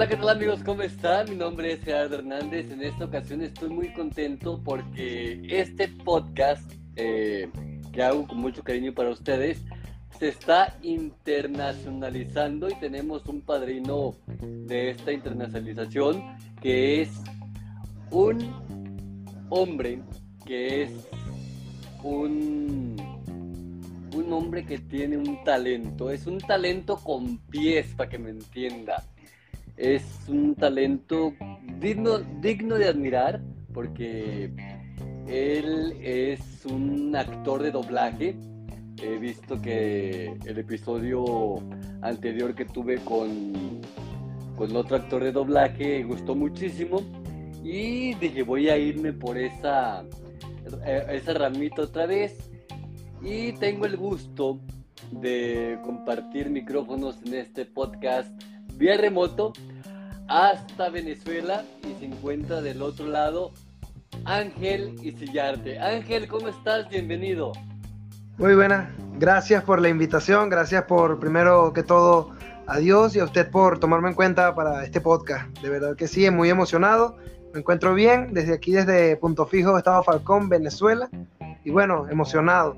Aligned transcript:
Hola, 0.00 0.08
¿qué 0.08 0.16
tal 0.16 0.30
amigos? 0.30 0.62
¿Cómo 0.64 0.80
están? 0.80 1.28
Mi 1.28 1.36
nombre 1.36 1.74
es 1.74 1.84
Gerardo 1.84 2.16
Hernández. 2.16 2.70
En 2.70 2.82
esta 2.82 3.04
ocasión 3.04 3.42
estoy 3.42 3.68
muy 3.68 3.92
contento 3.92 4.58
porque 4.64 5.42
este 5.46 5.88
podcast... 5.88 6.72
Eh, 6.96 7.50
que 7.92 8.02
hago 8.02 8.26
con 8.26 8.38
mucho 8.38 8.64
cariño 8.64 8.94
para 8.94 9.10
ustedes, 9.10 9.62
se 10.18 10.28
está 10.28 10.74
internacionalizando 10.80 12.70
y 12.70 12.74
tenemos 12.76 13.26
un 13.26 13.42
padrino 13.42 14.14
de 14.40 14.88
esta 14.88 15.12
internacionalización 15.12 16.34
que 16.62 17.02
es 17.02 17.10
un 18.10 18.38
hombre 19.50 20.00
que 20.46 20.84
es 20.84 20.92
un 22.02 22.96
un 24.14 24.32
hombre 24.32 24.64
que 24.64 24.78
tiene 24.78 25.16
un 25.16 25.44
talento, 25.44 26.10
es 26.10 26.26
un 26.26 26.38
talento 26.38 26.96
con 26.96 27.38
pies 27.50 27.94
para 27.96 28.08
que 28.08 28.18
me 28.18 28.30
entienda. 28.30 29.04
Es 29.80 30.04
un 30.28 30.54
talento 30.56 31.32
digno, 31.78 32.18
digno 32.42 32.74
de 32.74 32.86
admirar 32.86 33.40
porque 33.72 34.52
él 35.26 35.96
es 36.02 36.66
un 36.66 37.16
actor 37.16 37.62
de 37.62 37.70
doblaje. 37.70 38.36
He 39.02 39.16
visto 39.16 39.58
que 39.62 40.36
el 40.44 40.58
episodio 40.58 41.54
anterior 42.02 42.54
que 42.54 42.66
tuve 42.66 42.98
con, 42.98 43.80
con 44.54 44.76
otro 44.76 44.96
actor 44.96 45.24
de 45.24 45.32
doblaje 45.32 46.02
gustó 46.04 46.34
muchísimo. 46.34 47.00
Y 47.64 48.12
dije, 48.16 48.42
voy 48.42 48.68
a 48.68 48.76
irme 48.76 49.14
por 49.14 49.38
esa, 49.38 50.04
eh, 50.84 51.06
esa 51.08 51.32
ramita 51.32 51.82
otra 51.84 52.04
vez. 52.04 52.50
Y 53.22 53.52
tengo 53.52 53.86
el 53.86 53.96
gusto 53.96 54.60
de 55.10 55.78
compartir 55.82 56.50
micrófonos 56.50 57.16
en 57.24 57.32
este 57.32 57.64
podcast 57.64 58.30
vía 58.80 58.96
remoto 58.98 59.52
hasta 60.30 60.88
Venezuela 60.90 61.64
y 61.82 61.98
se 61.98 62.06
encuentra 62.06 62.62
del 62.62 62.82
otro 62.82 63.06
lado 63.06 63.50
Ángel 64.24 64.94
Isillarte. 65.02 65.80
Ángel, 65.80 66.28
¿cómo 66.28 66.46
estás? 66.48 66.88
Bienvenido. 66.88 67.52
Muy 68.38 68.54
buena, 68.54 68.94
gracias 69.18 69.64
por 69.64 69.82
la 69.82 69.88
invitación, 69.88 70.48
gracias 70.48 70.84
por 70.84 71.18
primero 71.18 71.72
que 71.72 71.82
todo 71.82 72.30
a 72.68 72.78
Dios 72.78 73.16
y 73.16 73.18
a 73.18 73.24
usted 73.24 73.50
por 73.50 73.80
tomarme 73.80 74.10
en 74.10 74.14
cuenta 74.14 74.54
para 74.54 74.84
este 74.84 75.00
podcast. 75.00 75.48
De 75.58 75.68
verdad 75.68 75.96
que 75.96 76.06
sí, 76.06 76.30
muy 76.30 76.48
emocionado, 76.48 77.16
me 77.52 77.58
encuentro 77.58 77.92
bien 77.92 78.32
desde 78.32 78.54
aquí, 78.54 78.70
desde 78.70 79.16
Punto 79.16 79.46
Fijo, 79.46 79.76
Estado 79.76 80.04
Falcón, 80.04 80.48
Venezuela, 80.48 81.10
y 81.64 81.70
bueno, 81.70 82.06
emocionado. 82.08 82.76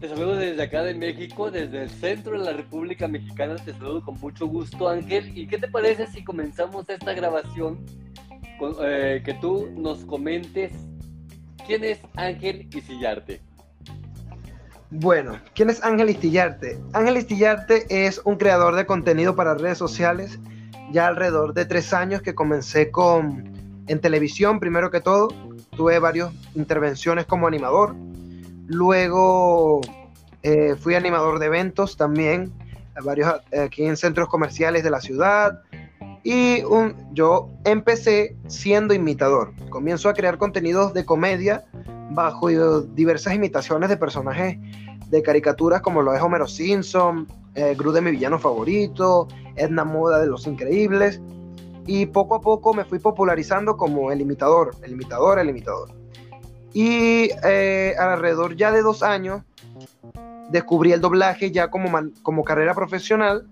Te 0.00 0.08
saludo 0.08 0.36
desde 0.36 0.62
acá 0.62 0.82
de 0.82 0.94
México, 0.94 1.50
desde 1.50 1.84
el 1.84 1.90
centro 1.90 2.38
de 2.38 2.44
la 2.44 2.52
República 2.52 3.08
Mexicana, 3.08 3.56
te 3.56 3.72
saludo 3.72 4.04
con 4.04 4.20
mucho 4.20 4.46
gusto 4.46 4.88
Ángel. 4.88 5.36
¿Y 5.36 5.46
qué 5.46 5.58
te 5.58 5.68
parece 5.68 6.06
si 6.06 6.22
comenzamos 6.22 6.88
esta 6.88 7.14
grabación 7.14 7.84
eh, 8.82 9.22
que 9.24 9.34
tú 9.34 9.68
nos 9.76 10.04
comentes 10.06 10.72
quién 11.66 11.84
es 11.84 11.98
Ángel 12.16 12.68
Istillarte. 12.74 13.42
Bueno, 14.90 15.38
¿quién 15.54 15.68
es 15.68 15.82
Ángel 15.82 16.10
Istillarte? 16.10 16.78
Ángel 16.92 17.18
Istillarte 17.18 17.86
es 17.88 18.20
un 18.24 18.36
creador 18.36 18.76
de 18.76 18.86
contenido 18.86 19.36
para 19.36 19.54
redes 19.54 19.76
sociales 19.76 20.38
ya 20.92 21.08
alrededor 21.08 21.52
de 21.52 21.66
tres 21.66 21.92
años 21.92 22.22
que 22.22 22.34
comencé 22.34 22.90
con 22.90 23.52
en 23.88 24.00
televisión 24.00 24.58
primero 24.58 24.90
que 24.90 25.00
todo. 25.00 25.28
Tuve 25.76 25.98
varias 25.98 26.30
intervenciones 26.54 27.26
como 27.26 27.46
animador. 27.46 27.94
Luego 28.66 29.80
eh, 30.42 30.74
fui 30.78 30.94
animador 30.94 31.38
de 31.38 31.46
eventos 31.46 31.96
también, 31.96 32.52
varios 33.04 33.32
aquí 33.62 33.84
en 33.84 33.96
centros 33.96 34.28
comerciales 34.28 34.82
de 34.82 34.90
la 34.90 35.00
ciudad, 35.00 35.62
y 36.24 36.64
yo 37.12 37.50
empecé 37.64 38.36
siendo 38.48 38.92
imitador. 38.92 39.52
Comienzo 39.70 40.08
a 40.08 40.14
crear 40.14 40.38
contenidos 40.38 40.92
de 40.92 41.04
comedia 41.04 41.64
bajo 42.10 42.48
diversas 42.48 43.34
imitaciones 43.34 43.88
de 43.88 43.96
personajes 43.96 44.58
de 45.08 45.22
caricaturas 45.22 45.82
como 45.82 46.02
lo 46.02 46.12
es 46.14 46.20
Homero 46.20 46.48
Simpson, 46.48 47.28
eh, 47.54 47.76
Gru 47.78 47.92
de 47.92 48.00
mi 48.00 48.10
villano 48.10 48.38
favorito, 48.40 49.28
Edna 49.54 49.84
Moda 49.84 50.18
de 50.18 50.26
Los 50.26 50.48
Increíbles. 50.48 51.20
Y 51.86 52.06
poco 52.06 52.34
a 52.34 52.40
poco 52.40 52.74
me 52.74 52.84
fui 52.84 52.98
popularizando 52.98 53.76
como 53.76 54.10
el 54.10 54.20
imitador, 54.20 54.74
el 54.82 54.92
imitador, 54.92 55.38
el 55.38 55.50
imitador. 55.50 55.90
Y 56.76 57.30
eh, 57.42 57.94
alrededor 57.98 58.54
ya 58.54 58.70
de 58.70 58.82
dos 58.82 59.02
años 59.02 59.40
descubrí 60.50 60.92
el 60.92 61.00
doblaje 61.00 61.50
ya 61.50 61.70
como, 61.70 61.88
como 62.20 62.44
carrera 62.44 62.74
profesional. 62.74 63.48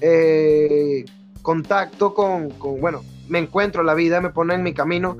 Eh, 0.00 1.04
contacto 1.42 2.14
con, 2.14 2.52
bueno, 2.80 3.02
me 3.26 3.40
encuentro 3.40 3.82
la 3.82 3.94
vida, 3.94 4.20
me 4.20 4.30
pone 4.30 4.54
en 4.54 4.62
mi 4.62 4.72
camino 4.72 5.16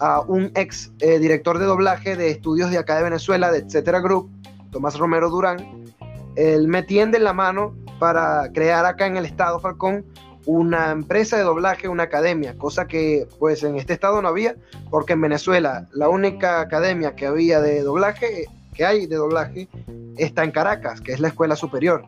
a 0.00 0.20
un 0.20 0.52
ex 0.54 0.92
eh, 1.00 1.18
director 1.18 1.58
de 1.58 1.64
doblaje 1.64 2.14
de 2.14 2.28
estudios 2.28 2.70
de 2.70 2.76
acá 2.76 2.96
de 2.96 3.04
Venezuela, 3.04 3.50
de 3.50 3.60
Etcétera 3.60 4.00
Group, 4.00 4.30
Tomás 4.70 4.98
Romero 4.98 5.30
Durán. 5.30 5.86
Él 6.34 6.68
me 6.68 6.82
tiende 6.82 7.18
la 7.18 7.32
mano 7.32 7.74
para 7.98 8.52
crear 8.52 8.84
acá 8.84 9.06
en 9.06 9.16
el 9.16 9.24
estado 9.24 9.60
Falcón 9.60 10.04
una 10.46 10.92
empresa 10.92 11.36
de 11.36 11.42
doblaje, 11.42 11.88
una 11.88 12.04
academia, 12.04 12.56
cosa 12.56 12.86
que 12.86 13.28
pues 13.38 13.62
en 13.64 13.76
este 13.76 13.92
estado 13.92 14.22
no 14.22 14.28
había, 14.28 14.54
porque 14.90 15.12
en 15.14 15.20
Venezuela 15.20 15.88
la 15.92 16.08
única 16.08 16.60
academia 16.60 17.16
que 17.16 17.26
había 17.26 17.60
de 17.60 17.82
doblaje, 17.82 18.46
que 18.72 18.86
hay 18.86 19.06
de 19.06 19.16
doblaje, 19.16 19.68
está 20.16 20.44
en 20.44 20.52
Caracas, 20.52 21.00
que 21.00 21.12
es 21.12 21.20
la 21.20 21.28
Escuela 21.28 21.56
Superior 21.56 22.06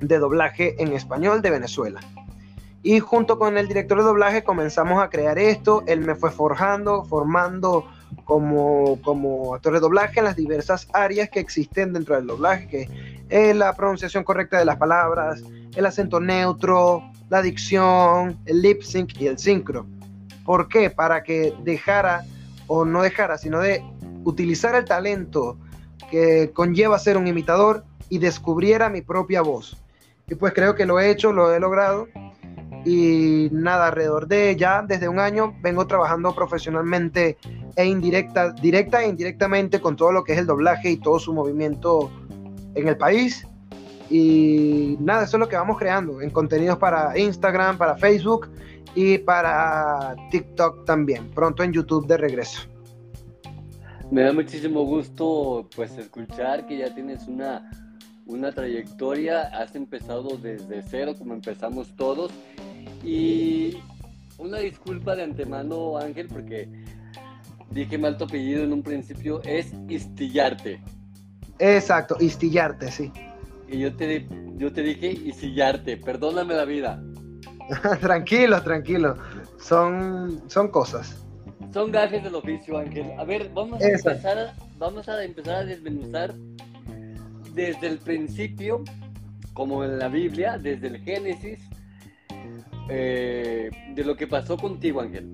de 0.00 0.18
Doblaje 0.18 0.80
en 0.82 0.92
Español 0.92 1.40
de 1.40 1.50
Venezuela. 1.50 2.00
Y 2.82 3.00
junto 3.00 3.38
con 3.38 3.58
el 3.58 3.66
director 3.66 3.98
de 3.98 4.04
doblaje 4.04 4.44
comenzamos 4.44 5.02
a 5.02 5.10
crear 5.10 5.38
esto. 5.38 5.82
Él 5.86 6.00
me 6.00 6.14
fue 6.14 6.30
forjando, 6.30 7.04
formando 7.04 7.84
como, 8.24 9.00
como 9.02 9.54
actor 9.54 9.72
de 9.72 9.80
doblaje 9.80 10.20
en 10.20 10.26
las 10.26 10.36
diversas 10.36 10.88
áreas 10.92 11.28
que 11.28 11.40
existen 11.40 11.92
dentro 11.92 12.14
del 12.14 12.26
doblaje, 12.26 12.68
que 12.68 12.88
es 13.28 13.56
la 13.56 13.74
pronunciación 13.74 14.22
correcta 14.22 14.58
de 14.58 14.66
las 14.66 14.76
palabras, 14.76 15.42
el 15.76 15.86
acento 15.86 16.18
neutro, 16.20 17.02
la 17.28 17.42
dicción, 17.42 18.38
el 18.46 18.62
lip 18.62 18.82
sync 18.82 19.20
y 19.20 19.28
el 19.28 19.38
sincro. 19.38 19.86
¿Por 20.44 20.68
qué? 20.68 20.90
Para 20.90 21.22
que 21.22 21.54
dejara, 21.62 22.24
o 22.66 22.84
no 22.84 23.02
dejara, 23.02 23.38
sino 23.38 23.60
de 23.60 23.84
utilizar 24.24 24.74
el 24.74 24.84
talento 24.84 25.58
que 26.10 26.50
conlleva 26.52 26.98
ser 26.98 27.16
un 27.16 27.26
imitador 27.26 27.84
y 28.08 28.18
descubriera 28.18 28.88
mi 28.88 29.02
propia 29.02 29.42
voz. 29.42 29.76
Y 30.28 30.34
pues 30.34 30.52
creo 30.52 30.74
que 30.74 30.86
lo 30.86 30.98
he 30.98 31.10
hecho, 31.10 31.32
lo 31.32 31.54
he 31.54 31.60
logrado 31.60 32.08
y 32.84 33.48
nada, 33.50 33.88
alrededor 33.88 34.28
de 34.28 34.54
ya 34.56 34.82
desde 34.82 35.08
un 35.08 35.18
año 35.18 35.54
vengo 35.60 35.86
trabajando 35.86 36.34
profesionalmente 36.34 37.36
e 37.74 37.84
indirecta, 37.84 38.52
directa 38.52 39.02
e 39.02 39.08
indirectamente 39.08 39.80
con 39.80 39.96
todo 39.96 40.12
lo 40.12 40.22
que 40.22 40.34
es 40.34 40.38
el 40.38 40.46
doblaje 40.46 40.90
y 40.90 40.96
todo 40.96 41.18
su 41.18 41.34
movimiento 41.34 42.10
en 42.74 42.86
el 42.86 42.96
país. 42.96 43.46
Y 44.10 44.96
nada, 45.00 45.24
eso 45.24 45.36
es 45.36 45.40
lo 45.40 45.48
que 45.48 45.56
vamos 45.56 45.78
creando 45.78 46.20
en 46.20 46.30
contenidos 46.30 46.78
para 46.78 47.18
Instagram, 47.18 47.76
para 47.76 47.96
Facebook 47.96 48.48
y 48.94 49.18
para 49.18 50.14
TikTok 50.30 50.84
también. 50.84 51.30
Pronto 51.30 51.62
en 51.62 51.72
YouTube 51.72 52.06
de 52.06 52.16
regreso. 52.16 52.62
Me 54.10 54.22
da 54.22 54.32
muchísimo 54.32 54.84
gusto 54.84 55.68
pues 55.74 55.98
escuchar 55.98 56.66
que 56.66 56.78
ya 56.78 56.94
tienes 56.94 57.26
una, 57.26 57.68
una 58.24 58.52
trayectoria, 58.52 59.42
has 59.42 59.74
empezado 59.74 60.36
desde 60.36 60.82
cero 60.82 61.14
como 61.18 61.34
empezamos 61.34 61.94
todos 61.96 62.30
y 63.02 63.78
una 64.38 64.58
disculpa 64.58 65.16
de 65.16 65.24
antemano, 65.24 65.98
Ángel, 65.98 66.28
porque 66.28 66.68
dije 67.70 67.98
mal 67.98 68.16
tu 68.16 68.24
apellido 68.24 68.62
en 68.62 68.72
un 68.72 68.82
principio, 68.82 69.42
es 69.42 69.72
Istillarte. 69.88 70.80
Exacto, 71.58 72.16
Istillarte, 72.20 72.90
sí. 72.92 73.12
Y 73.68 73.78
yo 73.78 73.94
te, 73.94 74.26
yo 74.56 74.72
te 74.72 74.82
dije 74.82 75.08
Istillarte, 75.08 75.96
perdóname 75.96 76.54
la 76.54 76.64
vida. 76.64 77.02
tranquilo, 78.00 78.62
tranquilo. 78.62 79.16
Son, 79.58 80.42
son 80.48 80.68
cosas. 80.68 81.24
son 81.72 81.90
gajes 81.90 82.22
del 82.22 82.34
oficio, 82.34 82.78
Ángel. 82.78 83.12
A 83.18 83.24
ver, 83.24 83.50
vamos 83.52 83.82
a, 83.82 83.88
empezar 83.88 84.38
a, 84.38 84.54
vamos 84.78 85.08
a 85.08 85.22
empezar 85.24 85.56
a 85.56 85.64
desmenuzar 85.64 86.34
desde 87.54 87.86
el 87.88 87.98
principio, 87.98 88.84
como 89.54 89.82
en 89.82 89.98
la 89.98 90.08
Biblia, 90.08 90.58
desde 90.58 90.88
el 90.88 90.98
Génesis, 91.00 91.58
eh, 92.88 93.70
de 93.94 94.04
lo 94.04 94.16
que 94.16 94.26
pasó 94.26 94.56
contigo, 94.56 95.00
Ángel. 95.00 95.26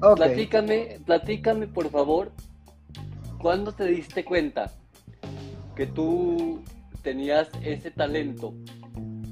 Platícame, 0.00 1.00
platícame, 1.04 1.68
por 1.68 1.90
favor, 1.90 2.32
¿cuándo 3.38 3.72
te 3.72 3.86
diste 3.86 4.24
cuenta 4.24 4.72
que 5.74 5.86
tú 5.86 6.62
tenías 7.06 7.48
ese 7.62 7.92
talento 7.92 8.52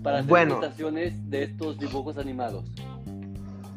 para 0.04 0.18
hacer 0.18 0.30
bueno, 0.30 0.60
de 0.60 1.42
estos 1.42 1.76
dibujos 1.76 2.18
animados? 2.18 2.64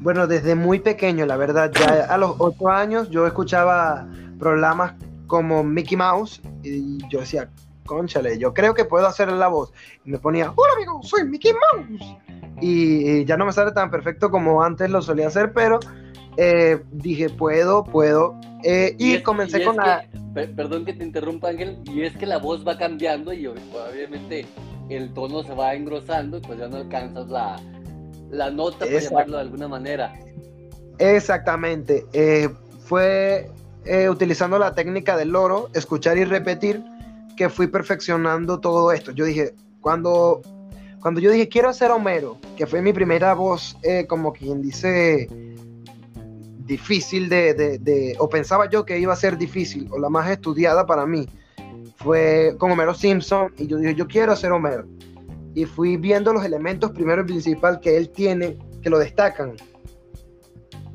Bueno, 0.02 0.28
desde 0.28 0.54
muy 0.54 0.80
pequeño, 0.80 1.26
la 1.26 1.36
verdad. 1.36 1.72
Ya 1.74 2.06
a 2.06 2.16
los 2.20 2.36
ocho 2.38 2.70
años 2.70 3.10
yo 3.10 3.26
escuchaba 3.26 4.08
programas 4.38 4.94
como 5.26 5.64
Mickey 5.64 5.98
Mouse 5.98 6.40
y 6.62 7.00
yo 7.10 7.22
decía, 7.22 7.50
conchale, 7.88 8.38
yo 8.38 8.54
creo 8.54 8.76
que 8.76 8.86
puedo 8.86 9.08
hacer 9.08 9.32
la 9.32 9.48
voz. 9.48 9.74
Y 10.06 10.12
me 10.12 10.20
ponía, 10.20 10.54
hola 10.56 10.74
amigo, 10.76 11.02
soy 11.02 11.24
Mickey 11.26 11.54
Mouse. 11.54 12.18
Y, 12.62 13.26
ya 13.26 13.36
no 13.36 13.48
me 13.48 13.52
sale 13.52 13.72
tan 13.72 13.90
perfecto 13.90 14.30
como 14.30 14.62
antes 14.62 14.92
lo 14.92 15.02
solía 15.02 15.26
hacer, 15.26 15.54
pero 15.54 15.80
eh, 16.38 16.84
dije, 16.92 17.30
puedo, 17.30 17.84
puedo. 17.84 18.40
Eh, 18.64 18.96
y, 19.00 19.22
comencé 19.22 19.64
con 19.64 19.76
la... 19.76 20.06
perdón 20.34 20.86
que 20.86 20.94
te 20.94 21.04
interrumpa, 21.04 21.50
Ángel, 21.50 21.80
y 21.86 22.04
es 22.04 22.16
que 22.16 22.28
la 22.28 22.38
voz 22.38 22.66
va 22.66 22.78
cambiando 22.78 23.34
y 23.34 23.48
obviamente 23.48 24.46
el 24.90 25.14
tono 25.14 25.44
se 25.44 25.54
va 25.54 25.74
engrosando 25.74 26.38
y 26.38 26.42
pues 26.42 26.60
ya 26.60 26.68
no 26.68 26.78
alcanzas 26.78 27.28
la, 27.28 27.60
la 28.30 28.52
nota, 28.52 28.86
para 28.86 29.00
llamarlo 29.00 29.38
de 29.38 29.42
alguna 29.42 29.68
manera. 29.68 30.14
Exactamente. 31.00 32.06
Eh, 32.14 32.50
fue 32.86 33.50
utilizando 34.10 34.60
la 34.60 34.76
técnica 34.76 35.16
del 35.16 35.30
loro, 35.30 35.70
escuchar 35.74 36.18
y 36.18 36.26
repetir, 36.26 36.84
que 37.38 37.50
fui 37.50 37.68
perfeccionando 37.68 38.60
todo 38.60 38.92
esto. 38.92 39.12
Yo 39.12 39.24
dije, 39.24 39.56
cuando, 39.80 40.42
cuando 41.00 41.22
yo 41.22 41.32
dije 41.32 41.48
quiero 41.48 41.72
ser 41.72 41.92
Homero, 41.92 42.38
que 42.58 42.68
fue 42.68 42.82
mi 42.82 42.92
primera 42.92 43.34
voz, 43.34 43.78
como 44.10 44.34
quien 44.34 44.62
dice, 44.62 45.30
difícil 46.68 47.30
de, 47.30 48.16
o 48.20 48.30
pensaba 48.30 48.70
yo 48.70 48.86
que 48.86 49.00
iba 49.00 49.14
a 49.14 49.16
ser 49.16 49.38
difícil, 49.38 49.88
o 49.92 49.98
la 49.98 50.10
más 50.10 50.30
estudiada 50.30 50.86
para 50.86 51.06
mí, 51.06 51.28
fue 51.96 52.56
con 52.60 52.72
Homero 52.72 52.94
Simpson, 52.94 53.54
y 53.58 53.68
yo 53.68 53.78
dije, 53.78 53.96
yo 53.96 54.08
quiero 54.08 54.36
ser 54.36 54.52
Homero. 54.52 54.86
Y 55.56 55.66
fui 55.66 55.98
viendo 55.98 56.34
los 56.34 56.46
elementos 56.46 56.92
primero 56.92 57.24
y 57.24 57.26
principal 57.26 57.80
que 57.80 57.98
él 57.98 58.10
tiene, 58.10 58.58
que 58.84 58.90
lo 58.90 59.00
destacan, 59.00 59.54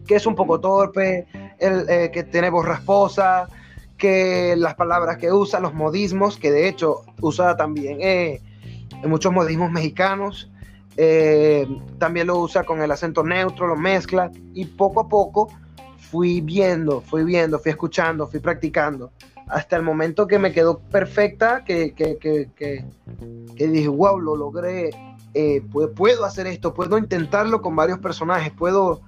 que 0.07 0.15
es 0.15 0.27
un 0.27 0.37
poco 0.37 0.61
torpe, 0.61 1.27
el, 1.59 1.89
eh, 1.89 2.11
que 2.13 2.23
tiene 2.23 2.51
voz 2.51 2.67
rasposa, 2.67 3.49
que 3.97 4.55
las 4.57 4.75
palabras 4.75 5.17
que 5.17 5.33
usa, 5.33 5.59
los 5.59 5.75
modismos, 5.75 6.37
que 6.37 6.53
de 6.53 6.69
hecho 6.69 7.03
usa 7.21 7.57
también 7.57 7.99
eh, 8.01 8.41
muchos 9.05 9.33
modismos 9.33 9.71
mexicanos, 9.71 10.51
eh, 10.97 11.67
también 11.99 12.27
lo 12.27 12.39
usa 12.39 12.65
con 12.65 12.83
el 12.83 12.91
acento 12.91 13.25
neutro, 13.25 13.67
lo 13.67 13.77
mezcla 13.77 14.31
y 14.53 14.67
poco 14.67 15.01
a 15.01 15.09
poco 15.09 15.49
fui 16.13 16.43
viendo, 16.43 17.01
fui 17.01 17.25
viendo, 17.25 17.59
fui 17.59 17.71
escuchando, 17.71 18.29
fui 18.29 18.39
practicando, 18.39 19.13
hasta 19.49 19.77
el 19.77 19.83
momento 19.83 20.27
que 20.27 20.39
me 20.39 20.53
quedó 20.53 20.79
perfecta, 20.79 21.65
que, 21.65 21.95
que, 21.95 22.19
que, 22.19 22.51
que, 22.55 23.67
dije, 23.67 23.89
wow, 23.89 24.21
lo 24.21 24.37
logré, 24.37 24.91
eh, 25.33 25.63
puedo 25.97 26.27
hacer 26.27 26.47
esto, 26.47 26.75
puedo 26.75 26.99
intentarlo 26.99 27.63
con 27.63 27.75
varios 27.75 27.99
personajes, 27.99 28.53
puedo, 28.53 29.01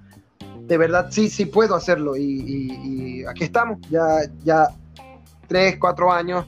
de 0.60 0.78
verdad, 0.78 1.08
sí, 1.10 1.28
sí 1.28 1.44
puedo 1.44 1.74
hacerlo. 1.74 2.16
Y, 2.16 3.22
aquí 3.28 3.44
estamos, 3.44 3.80
ya, 3.90 4.20
ya 4.42 4.68
tres, 5.46 5.76
cuatro 5.78 6.10
años 6.10 6.46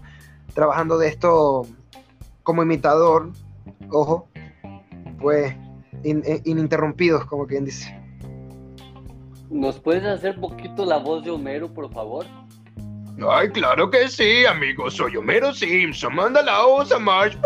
trabajando 0.54 0.96
de 0.96 1.08
esto 1.08 1.66
como 2.42 2.62
imitador, 2.62 3.30
ojo, 3.90 4.26
pues 5.20 5.54
ininterrumpidos, 6.02 7.26
como 7.26 7.46
quien 7.46 7.66
dice. 7.66 7.95
¿Nos 9.50 9.78
puedes 9.78 10.04
hacer 10.04 10.40
poquito 10.40 10.84
la 10.84 10.98
voz 10.98 11.24
de 11.24 11.30
Homero, 11.30 11.72
por 11.72 11.92
favor? 11.92 12.26
Ay, 13.28 13.48
claro 13.50 13.90
que 13.90 14.08
sí, 14.08 14.44
amigo. 14.44 14.90
Soy 14.90 15.16
Homero 15.16 15.52
Simpson. 15.54 16.14
Manda 16.14 16.42
la 16.42 16.64
voz 16.64 16.92
a 16.92 16.98
Marge. 16.98 17.38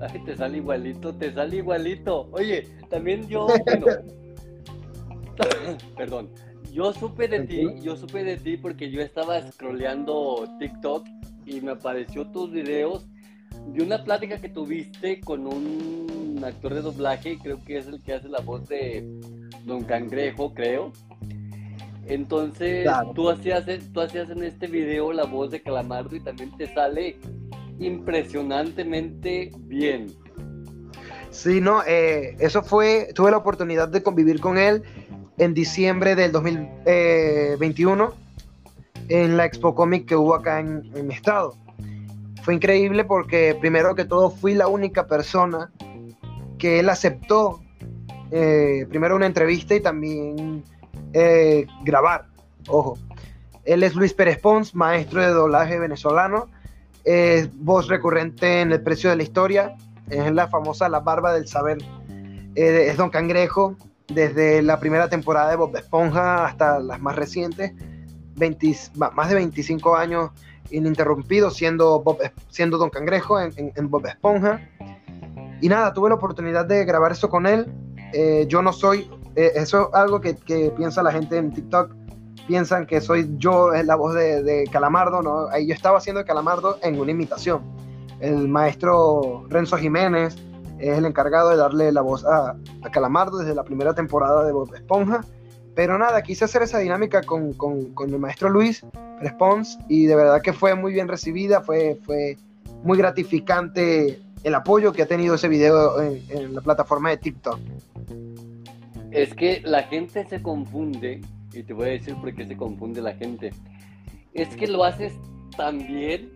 Ay, 0.00 0.24
te 0.24 0.36
sale 0.36 0.58
igualito, 0.58 1.14
te 1.14 1.32
sale 1.32 1.56
igualito. 1.56 2.28
Oye, 2.32 2.66
también 2.88 3.28
yo, 3.28 3.46
bueno, 3.66 3.86
perdón, 5.96 6.30
yo 6.72 6.92
supe 6.92 7.28
de 7.28 7.40
ti, 7.40 7.66
yo 7.82 7.96
supe 7.96 8.24
de 8.24 8.36
ti 8.36 8.56
porque 8.56 8.90
yo 8.90 9.02
estaba 9.02 9.40
scrolleando 9.52 10.48
TikTok 10.58 11.06
y 11.46 11.60
me 11.60 11.72
apareció 11.72 12.26
tus 12.30 12.52
videos 12.52 13.06
de 13.68 13.82
una 13.82 14.02
plática 14.04 14.40
que 14.40 14.48
tuviste 14.48 15.20
con 15.20 15.46
un 15.46 16.40
actor 16.44 16.74
de 16.74 16.82
doblaje, 16.82 17.38
creo 17.42 17.62
que 17.64 17.78
es 17.78 17.86
el 17.86 18.02
que 18.02 18.14
hace 18.14 18.28
la 18.28 18.40
voz 18.40 18.68
de 18.68 19.04
Don 19.64 19.84
Cangrejo, 19.84 20.54
creo. 20.54 20.92
Entonces, 22.06 22.88
tú, 23.14 23.28
hacías, 23.28 23.66
tú 23.92 24.00
hacías 24.00 24.30
en 24.30 24.42
este 24.42 24.66
video 24.66 25.12
la 25.12 25.24
voz 25.24 25.50
de 25.50 25.60
Calamardo 25.60 26.16
y 26.16 26.20
también 26.20 26.56
te 26.56 26.72
sale 26.72 27.18
impresionantemente 27.78 29.52
bien. 29.58 30.06
Sí, 31.30 31.60
no, 31.60 31.82
eh, 31.86 32.34
eso 32.40 32.62
fue, 32.62 33.12
tuve 33.14 33.30
la 33.30 33.36
oportunidad 33.36 33.88
de 33.88 34.02
convivir 34.02 34.40
con 34.40 34.56
él 34.56 34.82
en 35.36 35.54
diciembre 35.54 36.14
del 36.14 36.32
2021 36.32 38.04
eh, 38.04 39.22
en 39.22 39.36
la 39.36 39.44
Expo 39.44 39.74
Comic 39.74 40.06
que 40.06 40.16
hubo 40.16 40.34
acá 40.34 40.60
en, 40.60 40.90
mi 41.06 41.14
estado. 41.14 41.54
Fue 42.42 42.54
increíble 42.54 43.04
porque 43.04 43.56
primero 43.60 43.94
que 43.94 44.04
todo 44.04 44.30
fui 44.30 44.54
la 44.54 44.68
única 44.68 45.06
persona 45.06 45.70
que 46.58 46.80
él 46.80 46.88
aceptó 46.88 47.60
eh, 48.30 48.86
primero 48.88 49.16
una 49.16 49.26
entrevista 49.26 49.74
y 49.74 49.80
también 49.80 50.62
eh, 51.12 51.66
grabar. 51.84 52.26
Ojo, 52.68 52.98
él 53.64 53.82
es 53.82 53.94
Luis 53.94 54.12
Pérez 54.12 54.38
Pons, 54.38 54.74
maestro 54.74 55.22
de 55.22 55.28
doblaje 55.28 55.78
venezolano, 55.78 56.48
es 57.04 57.48
voz 57.54 57.88
recurrente 57.88 58.60
en 58.60 58.72
El 58.72 58.82
Precio 58.82 59.08
de 59.10 59.16
la 59.16 59.22
Historia, 59.22 59.76
es 60.10 60.30
la 60.32 60.48
famosa 60.48 60.88
La 60.88 61.00
Barba 61.00 61.32
del 61.32 61.48
Saber, 61.48 61.78
eh, 62.54 62.86
es 62.88 62.96
Don 62.96 63.10
Cangrejo, 63.10 63.76
desde 64.08 64.62
la 64.62 64.80
primera 64.80 65.08
temporada 65.08 65.50
de 65.50 65.56
Bob 65.56 65.76
Esponja 65.76 66.46
hasta 66.46 66.78
las 66.80 67.00
más 67.00 67.16
recientes, 67.16 67.72
más 68.94 69.28
de 69.28 69.34
25 69.34 69.96
años 69.96 70.30
ininterrumpido 70.70 71.50
siendo, 71.50 72.02
siendo 72.50 72.78
Don 72.78 72.90
Cangrejo 72.90 73.40
en, 73.40 73.72
en 73.74 73.90
Bob 73.90 74.06
Esponja. 74.06 74.60
Y 75.60 75.68
nada, 75.68 75.92
tuve 75.92 76.10
la 76.10 76.14
oportunidad 76.14 76.66
de 76.66 76.84
grabar 76.84 77.12
eso 77.12 77.28
con 77.28 77.46
él 77.46 77.66
eh, 78.12 78.46
yo 78.48 78.62
no 78.62 78.72
soy, 78.72 79.10
eh, 79.36 79.52
eso 79.54 79.88
es 79.88 79.94
algo 79.94 80.20
que, 80.20 80.34
piensa 80.76 81.02
la 81.02 81.12
gente 81.12 81.36
en 81.36 81.52
TikTok, 81.52 81.94
piensan 82.46 82.86
que 82.86 83.00
soy 83.00 83.28
yo 83.38 83.70
la 83.70 83.94
voz 83.94 84.14
de, 84.14 84.68
Calamardo, 84.72 85.22
¿no? 85.22 85.48
Ahí 85.48 85.66
yo 85.66 85.74
estaba 85.74 85.98
haciendo 85.98 86.24
Calamardo 86.24 86.78
en 86.82 86.98
una 86.98 87.10
imitación. 87.10 87.62
El 88.20 88.48
maestro 88.48 89.44
Renzo 89.48 89.76
Jiménez 89.76 90.36
es 90.78 90.96
el 90.96 91.04
encargado 91.04 91.50
de 91.50 91.56
darle 91.56 91.92
la 91.92 92.00
voz 92.00 92.24
a, 92.24 92.56
Calamardo 92.92 93.38
desde 93.38 93.54
la 93.54 93.64
primera 93.64 93.94
temporada 93.94 94.44
de 94.44 94.52
Bob 94.52 94.74
Esponja. 94.74 95.24
Pero 95.74 95.96
nada, 95.98 96.22
quise 96.22 96.44
hacer 96.44 96.62
esa 96.62 96.78
dinámica 96.78 97.22
con, 97.22 97.54
el 98.00 98.18
maestro 98.18 98.48
Luis 98.48 98.84
Response 99.20 99.78
y 99.88 100.06
de 100.06 100.16
verdad 100.16 100.42
que 100.42 100.52
fue 100.52 100.74
muy 100.74 100.92
bien 100.92 101.06
recibida, 101.06 101.60
fue, 101.60 102.00
fue 102.04 102.36
muy 102.82 102.98
gratificante 102.98 104.20
el 104.44 104.54
apoyo 104.54 104.92
que 104.92 105.02
ha 105.02 105.06
tenido 105.06 105.34
ese 105.34 105.48
video 105.48 106.00
en, 106.00 106.54
la 106.54 106.60
plataforma 106.60 107.10
de 107.10 107.16
TikTok. 107.18 107.58
Es 109.10 109.34
que 109.34 109.62
la 109.64 109.84
gente 109.84 110.26
se 110.26 110.42
confunde, 110.42 111.20
y 111.52 111.62
te 111.62 111.72
voy 111.72 111.88
a 111.88 111.90
decir 111.92 112.14
por 112.16 112.34
qué 112.34 112.46
se 112.46 112.56
confunde 112.56 113.00
la 113.00 113.14
gente. 113.14 113.52
Es 114.34 114.48
que 114.56 114.66
lo 114.66 114.84
haces 114.84 115.14
tan 115.56 115.78
bien 115.78 116.32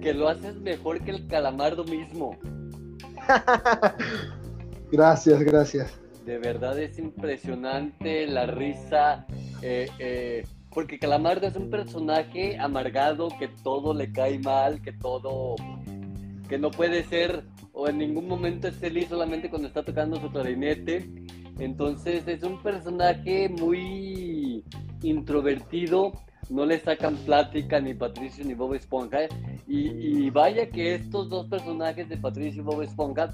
que 0.00 0.14
lo 0.14 0.28
haces 0.28 0.56
mejor 0.56 1.00
que 1.02 1.10
el 1.10 1.26
calamardo 1.26 1.84
mismo. 1.84 2.36
gracias, 4.92 5.40
gracias. 5.40 6.00
De 6.24 6.38
verdad 6.38 6.78
es 6.78 6.98
impresionante 6.98 8.26
la 8.26 8.46
risa. 8.46 9.26
Eh, 9.62 9.90
eh, 9.98 10.44
porque 10.72 10.98
Calamardo 10.98 11.46
es 11.48 11.56
un 11.56 11.68
personaje 11.68 12.56
amargado 12.58 13.28
que 13.38 13.48
todo 13.48 13.92
le 13.92 14.12
cae 14.12 14.38
mal, 14.38 14.80
que 14.80 14.92
todo 14.92 15.56
que 16.50 16.58
no 16.58 16.72
puede 16.72 17.04
ser 17.04 17.44
o 17.72 17.88
en 17.88 17.98
ningún 17.98 18.26
momento 18.26 18.66
es 18.66 18.74
feliz 18.74 19.08
solamente 19.08 19.48
cuando 19.48 19.68
está 19.68 19.84
tocando 19.84 20.20
su 20.20 20.28
clarinete. 20.32 21.08
Entonces 21.60 22.26
es 22.26 22.42
un 22.42 22.60
personaje 22.60 23.48
muy 23.48 24.64
introvertido, 25.00 26.12
no 26.50 26.66
le 26.66 26.80
sacan 26.80 27.14
plática 27.18 27.80
ni 27.80 27.94
Patricio 27.94 28.44
ni 28.44 28.54
Bob 28.54 28.74
Esponja. 28.74 29.20
Y, 29.68 30.28
vaya 30.30 30.68
que 30.68 30.96
estos 30.96 31.28
dos 31.28 31.46
personajes 31.46 32.08
de 32.08 32.16
Patricio 32.16 32.62
y 32.62 32.64
Bob 32.64 32.82
Esponja 32.82 33.32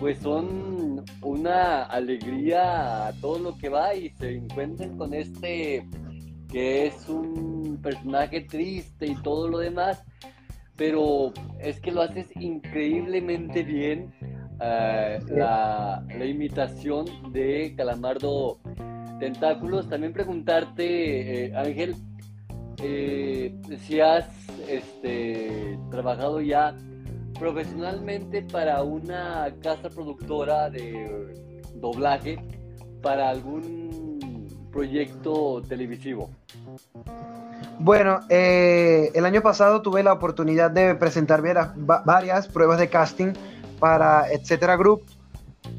pues 0.00 0.18
son 0.18 1.04
una 1.20 1.82
alegría 1.84 3.08
a 3.08 3.12
todo 3.20 3.38
lo 3.38 3.58
que 3.58 3.68
va 3.68 3.94
y 3.94 4.10
se 4.10 4.34
encuentran 4.34 4.96
con 4.96 5.12
este 5.12 5.86
que 6.50 6.86
es 6.86 7.08
un 7.08 7.78
personaje 7.82 8.42
triste 8.42 9.06
y 9.06 9.14
todo 9.16 9.48
lo 9.48 9.58
demás, 9.58 10.02
pero 10.76 11.32
es 11.58 11.80
que 11.80 11.90
lo 11.90 12.02
haces 12.02 12.28
increíblemente 12.36 13.62
bien. 13.62 14.12
Eh, 14.60 15.18
la, 15.28 16.02
imitación 16.24 17.06
de 17.32 17.74
Calamardo 17.76 18.58
Tentáculos. 19.20 19.88
También 19.88 20.12
preguntarte, 20.12 21.46
eh, 21.46 21.56
Ángel, 21.56 21.94
eh, 22.82 23.54
si 23.80 24.00
has 24.00 24.28
este, 24.68 25.78
trabajado 25.90 26.40
ya 26.40 26.74
profesionalmente 27.38 28.42
para 28.42 28.82
una 28.82 29.54
casa 29.62 29.90
productora 29.90 30.70
de 30.70 31.34
doblaje 31.74 32.38
para 33.02 33.28
algún 33.28 34.05
proyecto 34.76 35.62
televisivo. 35.66 36.28
Bueno, 37.78 38.20
eh, 38.28 39.10
el 39.14 39.24
año 39.24 39.40
pasado 39.40 39.80
tuve 39.80 40.02
la 40.02 40.12
oportunidad 40.12 40.70
de 40.70 40.94
presentar 40.94 41.42
varias 42.04 42.46
pruebas 42.48 42.78
de 42.78 42.88
casting 42.88 43.32
para 43.78 44.30
Etcétera 44.30 44.76
Group. 44.76 45.02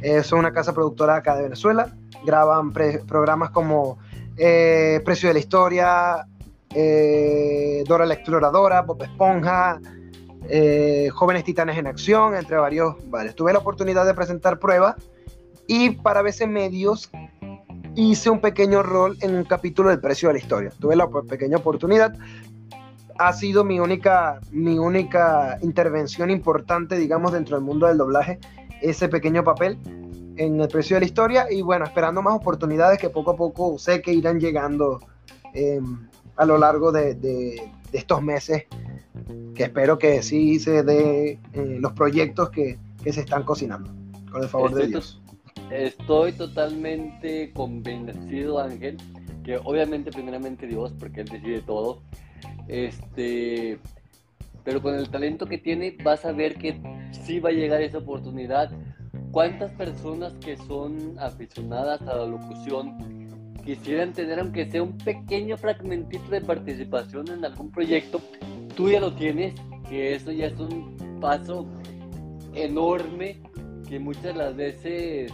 Es 0.01 0.32
una 0.32 0.51
casa 0.51 0.74
productora 0.74 1.18
acá 1.18 1.36
de 1.36 1.44
Venezuela. 1.44 1.96
Graban 2.25 2.74
programas 2.74 3.51
como 3.51 4.00
eh, 4.36 5.00
Precio 5.06 5.30
de 5.30 5.34
la 5.34 5.39
Historia, 5.39 6.27
eh, 6.74 7.84
Dora 7.88 8.06
la 8.08 8.16
Exploradora, 8.16 8.82
Bob 8.82 9.04
Esponja, 9.04 9.80
Jóvenes 11.13 11.44
Titanes 11.44 11.77
en 11.77 11.86
Acción, 11.86 12.36
entre 12.36 12.58
varios. 12.58 12.96
Tuve 13.36 13.54
la 13.54 13.60
oportunidad 13.60 14.08
de 14.08 14.16
presentar 14.16 14.58
pruebas 14.58 14.96
y 15.68 15.92
para 15.92 16.24
veces 16.24 16.48
medios 16.48 17.12
hice 17.98 18.30
un 18.30 18.39
pequeño 18.39 18.84
rol 18.84 19.18
en 19.22 19.36
un 19.36 19.44
capítulo 19.44 19.89
del 19.89 20.00
precio 20.00 20.30
de 20.30 20.34
la 20.34 20.39
historia. 20.39 20.72
Tuve 20.80 20.96
la 20.96 21.10
pequeña 21.27 21.58
oportunidad. 21.58 22.16
Ha 23.18 23.34
sido 23.34 23.63
mi 23.63 23.80
única, 23.80 24.39
mi 24.51 24.77
única 24.77 25.58
intervención 25.63 26.30
importante, 26.30 26.96
digamos, 26.96 27.34
dentro 27.34 27.58
del 27.58 27.66
mundo 27.66 27.88
del 27.88 27.98
doblaje, 27.98 28.39
ese 28.84 29.10
pequeño 29.10 29.44
papel 29.44 29.80
en 30.38 30.62
el 30.62 30.68
precio 30.68 30.96
de 30.96 31.00
la 31.00 31.06
historia 31.08 31.51
y 31.51 31.63
bueno, 31.63 31.86
esperando 31.86 32.22
más 32.22 32.36
oportunidades 32.36 33.00
que 33.00 33.10
poco 33.10 33.32
a 33.32 33.36
poco 33.36 33.80
sé 33.80 34.04
que 34.04 34.13
irán 34.13 34.39
llegando 34.39 35.00
em, 35.56 36.08
a 36.36 36.46
lo 36.46 36.60
largo 36.60 36.92
de, 36.92 37.60
estos 37.92 38.22
meses, 38.22 38.66
que 39.56 39.63
espero 39.63 39.98
que 39.98 40.22
sí 40.22 40.60
se 40.60 40.84
dé 40.84 41.39
eh, 41.54 41.77
los 41.80 41.94
proyectos 41.94 42.51
que, 42.51 42.77
que, 43.04 43.12
se 43.12 43.22
están 43.22 43.42
cocinando, 43.42 43.92
con 44.32 44.44
el 44.44 44.50
favor 44.50 44.75
de 44.75 44.86
Dios. 44.86 45.20
Estoy 45.71 46.31
totalmente 46.31 47.51
convencido, 47.51 48.59
Ángel, 48.59 48.97
que 49.43 49.57
obviamente 49.57 50.12
primeramente 50.12 50.65
Dios, 50.65 50.93
porque 50.97 51.21
Él 51.21 51.27
decide 51.27 51.62
todo, 51.62 52.01
este, 52.67 53.77
pero 54.63 54.81
con 54.81 54.95
el 54.95 55.09
talento 55.09 55.45
que 55.45 55.57
tiene 55.57 55.97
vas 56.03 56.25
a 56.25 56.31
ver 56.31 56.55
que 56.55 56.79
sí 57.12 57.39
va 57.39 57.50
a 57.50 57.53
llegar 57.53 57.81
esa 57.81 57.97
oportunidad. 57.97 58.71
¿Cuántas 59.31 59.71
personas 59.74 60.33
que 60.36 60.55
son 60.55 61.19
aficionadas 61.19 62.01
a 62.01 62.15
la 62.15 62.25
locución 62.25 63.27
quisieran 63.65 64.13
tener, 64.13 64.39
aunque 64.39 64.71
sea 64.71 64.83
un 64.83 64.97
pequeño 64.97 65.57
fragmentito 65.57 66.29
de 66.29 66.41
participación 66.41 67.29
en 67.29 67.43
algún 67.43 67.71
proyecto? 67.71 68.21
Tú 68.75 68.89
ya 68.89 69.01
lo 69.01 69.13
tienes, 69.13 69.53
que 69.89 70.15
eso 70.15 70.31
ya 70.31 70.47
es 70.47 70.59
un 70.59 71.19
paso 71.19 71.67
enorme 72.53 73.41
que 73.88 74.00
muchas 74.00 74.24
de 74.24 74.33
las 74.33 74.55
veces 74.55 75.33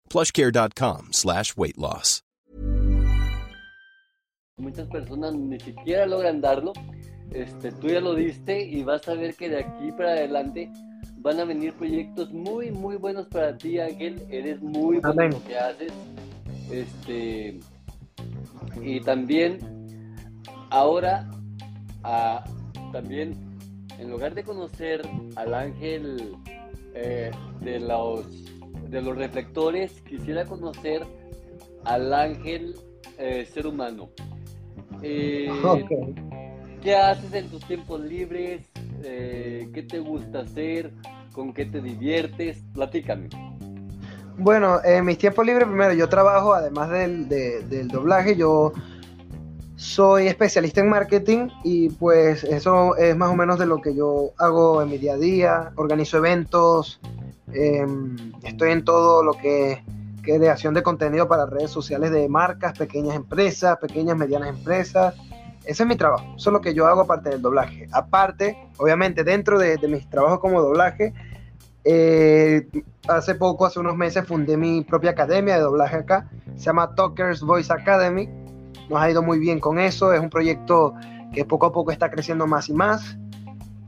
plushcare.com 0.11 1.13
slash 1.13 1.55
weight 1.55 1.77
loss. 1.77 2.21
Muchas 4.57 4.87
personas 4.89 5.33
ni 5.33 5.59
siquiera 5.59 6.05
logran 6.05 6.41
darlo. 6.41 6.73
Este, 7.31 7.71
tú 7.71 7.87
ya 7.87 8.01
lo 8.01 8.13
diste 8.13 8.61
y 8.61 8.83
vas 8.83 9.07
a 9.07 9.13
ver 9.13 9.33
que 9.35 9.49
de 9.49 9.59
aquí 9.59 9.91
para 9.97 10.11
adelante 10.11 10.69
van 11.17 11.39
a 11.39 11.45
venir 11.45 11.73
proyectos 11.73 12.31
muy, 12.31 12.71
muy 12.71 12.97
buenos 12.97 13.27
para 13.27 13.57
ti, 13.57 13.79
Ángel. 13.79 14.21
Eres 14.29 14.61
muy 14.61 14.99
bueno 14.99 15.23
en 15.23 15.31
lo 15.31 15.43
que 15.45 15.57
haces. 15.57 15.93
Este, 16.69 17.59
y 18.81 18.99
también, 19.01 19.59
ahora, 20.69 21.29
a, 22.03 22.43
también, 22.91 23.35
en 23.97 24.11
lugar 24.11 24.35
de 24.35 24.43
conocer 24.43 25.01
al 25.35 25.53
ángel 25.53 26.35
eh, 26.93 27.31
de 27.61 27.79
los 27.79 28.25
de 28.91 29.01
los 29.01 29.17
reflectores, 29.17 29.93
quisiera 30.01 30.45
conocer 30.45 31.07
al 31.85 32.13
ángel 32.13 32.75
eh, 33.17 33.47
ser 33.51 33.65
humano. 33.65 34.09
Eh, 35.01 35.49
¿Qué 36.83 36.95
haces 36.95 37.33
en 37.33 37.49
tus 37.49 37.65
tiempos 37.65 38.01
libres? 38.01 38.69
Eh, 39.03 39.69
¿Qué 39.73 39.83
te 39.83 39.99
gusta 39.99 40.41
hacer? 40.41 40.91
¿Con 41.31 41.53
qué 41.53 41.65
te 41.65 41.81
diviertes? 41.81 42.61
Platícame. 42.73 43.29
Bueno, 44.37 44.83
en 44.83 45.05
mis 45.05 45.17
tiempos 45.17 45.45
libres, 45.45 45.67
primero, 45.67 45.93
yo 45.93 46.09
trabajo, 46.09 46.53
además 46.53 46.89
del, 46.89 47.29
del 47.29 47.87
doblaje, 47.87 48.35
yo 48.35 48.73
soy 49.75 50.27
especialista 50.27 50.81
en 50.81 50.89
marketing 50.89 51.47
y 51.63 51.89
pues 51.89 52.43
eso 52.43 52.95
es 52.97 53.15
más 53.15 53.29
o 53.29 53.35
menos 53.35 53.57
de 53.57 53.65
lo 53.65 53.81
que 53.81 53.95
yo 53.95 54.31
hago 54.37 54.81
en 54.81 54.89
mi 54.89 54.97
día 54.97 55.13
a 55.13 55.17
día. 55.17 55.71
Organizo 55.75 56.17
eventos, 56.17 56.99
Em, 57.53 58.15
estoy 58.43 58.71
en 58.71 58.83
todo 58.83 59.23
lo 59.23 59.33
que 59.33 59.83
creación 60.21 60.73
de 60.73 60.83
contenido 60.83 61.27
para 61.27 61.45
redes 61.45 61.71
sociales 61.71 62.11
de 62.11 62.29
marcas, 62.29 62.77
pequeñas 62.77 63.15
empresas, 63.15 63.77
pequeñas, 63.77 64.17
medianas 64.17 64.49
empresas. 64.49 65.15
Ese 65.65 65.83
es 65.83 65.89
mi 65.89 65.95
trabajo, 65.95 66.25
eso 66.35 66.49
es 66.49 66.53
lo 66.53 66.61
que 66.61 66.73
yo 66.73 66.87
hago 66.87 67.01
aparte 67.01 67.29
del 67.29 67.41
doblaje. 67.41 67.87
Aparte, 67.91 68.57
obviamente, 68.77 69.23
dentro 69.23 69.59
de, 69.59 69.77
mis 69.87 70.09
trabajos 70.09 70.39
como 70.39 70.61
doblaje, 70.61 71.13
eh, 71.83 72.67
hace 73.07 73.35
poco, 73.35 73.65
hace 73.65 73.79
unos 73.79 73.95
meses, 73.95 74.25
fundé 74.25 74.57
mi 74.57 74.83
propia 74.83 75.11
academia 75.11 75.55
de 75.55 75.61
doblaje 75.61 75.97
acá. 75.97 76.29
Se 76.55 76.65
llama 76.65 76.95
Talkers 76.95 77.41
Voice 77.41 77.71
Academy. 77.71 78.27
Nos 78.89 79.01
ha 79.01 79.09
ido 79.09 79.21
muy 79.21 79.39
bien 79.39 79.59
con 79.59 79.79
eso. 79.79 80.13
Es 80.13 80.19
un 80.19 80.29
proyecto 80.29 80.93
que 81.33 81.45
poco 81.45 81.67
a 81.67 81.71
poco 81.71 81.91
está 81.91 82.09
creciendo 82.09 82.47
más 82.47 82.69
y 82.69 82.73
más. 82.73 83.17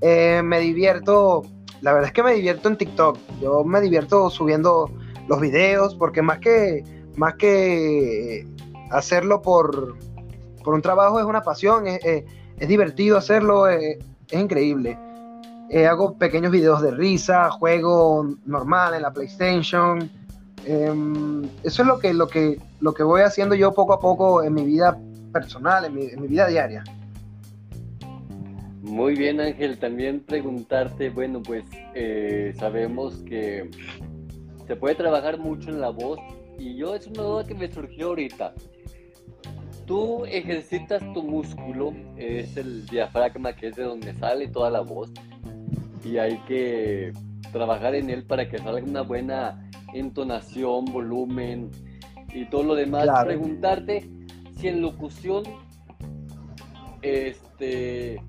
Eh, 0.02 0.42
me 0.44 0.60
divierto 0.60 1.44
la 1.84 1.92
verdad 1.92 2.08
es 2.08 2.14
que 2.14 2.24
me 2.24 2.34
divierto 2.34 2.70
en 2.70 2.78
TikTok. 2.78 3.18
Yo 3.42 3.64
me 3.66 3.82
divierto 3.82 4.30
subiendo 4.30 4.90
los 5.28 5.42
videos 5.42 5.96
porque 5.96 6.22
más 6.22 6.40
que, 6.40 6.82
más 7.18 7.36
que 7.36 8.48
hacerlo 8.90 9.42
por, 9.42 9.98
por 10.64 10.74
un 10.76 10.82
trabajo 10.82 11.20
es 11.20 11.26
una 11.26 11.42
pasión, 11.42 11.86
es, 11.86 12.24
divertido 12.68 13.18
hacerlo, 13.18 13.68
es, 13.68 13.98
increíble. 14.32 14.98
Eh, 15.70 15.86
hago 15.86 16.18
pequeños 16.18 16.54
videos 16.54 16.82
de 16.82 16.92
risa, 16.92 17.52
juego 17.52 18.30
normal 18.46 18.94
en 18.94 19.02
la 19.02 19.12
PlayStation. 19.12 20.10
Em, 20.66 21.44
eso 21.64 21.82
es 21.82 21.88
lo 21.88 22.00
que, 22.00 22.14
lo, 22.14 22.28
que, 22.28 22.62
lo 22.80 22.94
que 22.94 23.04
voy 23.04 23.24
haciendo 23.24 23.56
yo 23.56 23.74
poco 23.74 23.92
a 23.92 24.00
poco 24.00 24.42
en 24.42 24.54
mi 24.54 24.64
vida 24.64 24.98
personal, 25.34 25.84
en 25.84 25.96
mi, 25.96 26.06
en 26.06 26.22
mi 26.22 26.28
vida 26.30 26.48
diaria. 26.48 26.86
Muy 28.84 29.16
bien, 29.16 29.40
Ángel. 29.40 29.80
También 29.80 30.20
preguntarte, 30.20 31.10
bueno, 31.10 31.42
pues 31.42 31.64
eh, 31.96 32.54
sabemos 32.58 33.16
que 33.24 33.72
se 34.68 34.76
puede 34.76 34.96
trabajar 34.96 35.40
mucho 35.40 35.70
en 35.70 35.80
la 35.80 35.90
voz 35.90 36.20
y 36.60 36.76
yo 36.76 36.94
es 36.94 37.08
una 37.08 37.24
duda 37.24 37.46
que 37.46 37.56
me 37.56 37.72
surgió 37.72 38.08
ahorita. 38.08 38.54
Tú 39.86 40.26
ejercitas 40.26 41.02
tu 41.14 41.24
músculo, 41.24 41.94
es 42.18 42.58
el 42.58 42.86
diafragma 42.86 43.56
que 43.56 43.68
es 43.68 43.76
de 43.78 43.84
donde 43.84 44.14
sale 44.16 44.50
toda 44.50 44.70
la 44.70 44.82
voz 44.82 45.12
y 46.04 46.18
hay 46.18 46.38
que 46.40 47.14
trabajar 47.54 47.96
en 47.96 48.10
él 48.10 48.26
para 48.26 48.50
que 48.50 48.58
salga 48.58 48.86
una 48.86 49.02
buena 49.02 49.70
entonación, 49.94 50.86
volumen 50.86 51.72
y 52.34 52.46
todo 52.46 52.64
lo 52.64 52.76
demás. 52.76 53.08
Preguntarte 53.24 54.10
si 54.58 54.68
en 54.68 54.82
locución 54.82 55.44
este 57.02 58.22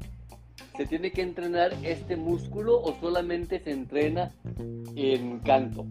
se 0.77 0.87
tiene 0.87 1.13
que 1.13 1.23
entrenar 1.23 1.73
este 1.83 2.17
músculo 2.17 2.81
o 2.81 2.95
solamente 3.01 3.61
se 3.61 3.71
entrena 3.71 4.33
en 4.97 5.39
canto. 5.41 5.87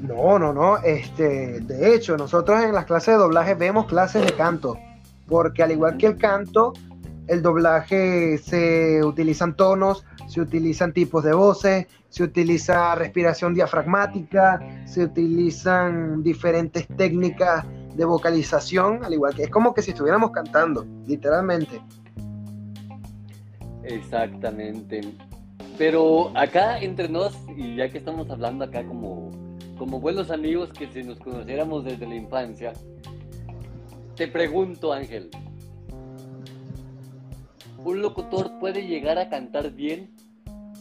No, 0.00 0.38
no, 0.38 0.52
no. 0.52 0.78
Este, 0.78 1.60
de 1.60 1.94
hecho, 1.94 2.16
nosotros 2.16 2.62
en 2.62 2.72
las 2.72 2.86
clases 2.86 3.14
de 3.14 3.20
doblaje 3.20 3.54
vemos 3.54 3.86
clases 3.86 4.24
de 4.24 4.32
canto, 4.32 4.78
porque 5.26 5.62
al 5.62 5.72
igual 5.72 5.98
que 5.98 6.06
el 6.06 6.16
canto, 6.16 6.72
el 7.26 7.42
doblaje 7.42 8.38
se 8.38 9.04
utilizan 9.04 9.54
tonos, 9.54 10.04
se 10.26 10.40
utilizan 10.40 10.92
tipos 10.92 11.22
de 11.22 11.34
voces, 11.34 11.86
se 12.08 12.22
utiliza 12.22 12.94
respiración 12.94 13.52
diafragmática, 13.52 14.60
se 14.86 15.04
utilizan 15.04 16.22
diferentes 16.22 16.88
técnicas 16.96 17.66
de 17.94 18.04
vocalización, 18.04 19.04
al 19.04 19.12
igual 19.12 19.34
que 19.34 19.44
es 19.44 19.50
como 19.50 19.74
que 19.74 19.82
si 19.82 19.90
estuviéramos 19.90 20.30
cantando, 20.30 20.86
literalmente. 21.06 21.82
Exactamente. 23.90 25.00
Pero 25.76 26.30
acá 26.36 26.78
entre 26.78 27.08
nos, 27.08 27.36
y 27.56 27.76
ya 27.76 27.88
que 27.88 27.98
estamos 27.98 28.30
hablando 28.30 28.64
acá 28.64 28.84
como, 28.86 29.30
como 29.78 30.00
buenos 30.00 30.30
amigos 30.30 30.70
que 30.70 30.86
si 30.88 31.02
nos 31.02 31.18
conociéramos 31.18 31.84
desde 31.84 32.06
la 32.06 32.14
infancia, 32.14 32.72
te 34.14 34.28
pregunto, 34.28 34.92
Ángel, 34.92 35.30
¿un 37.78 38.02
locutor 38.02 38.58
puede 38.58 38.86
llegar 38.86 39.18
a 39.18 39.28
cantar 39.28 39.70
bien? 39.72 40.10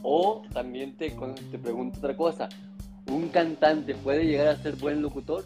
O 0.04 0.44
también 0.54 0.98
te, 0.98 1.10
te 1.52 1.58
pregunto 1.58 2.00
otra 2.00 2.16
cosa, 2.16 2.50
¿un 3.10 3.30
cantante 3.30 3.96
puede 3.96 4.26
llegar 4.26 4.48
a 4.48 4.58
ser 4.58 4.76
buen 4.76 5.02
locutor? 5.02 5.46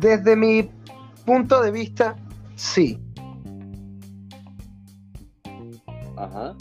Desde 0.00 0.36
mi 0.36 0.68
punto 1.24 1.62
de 1.62 1.70
vista, 1.70 2.16
sí. 2.56 2.98
Ajá. 6.24 6.56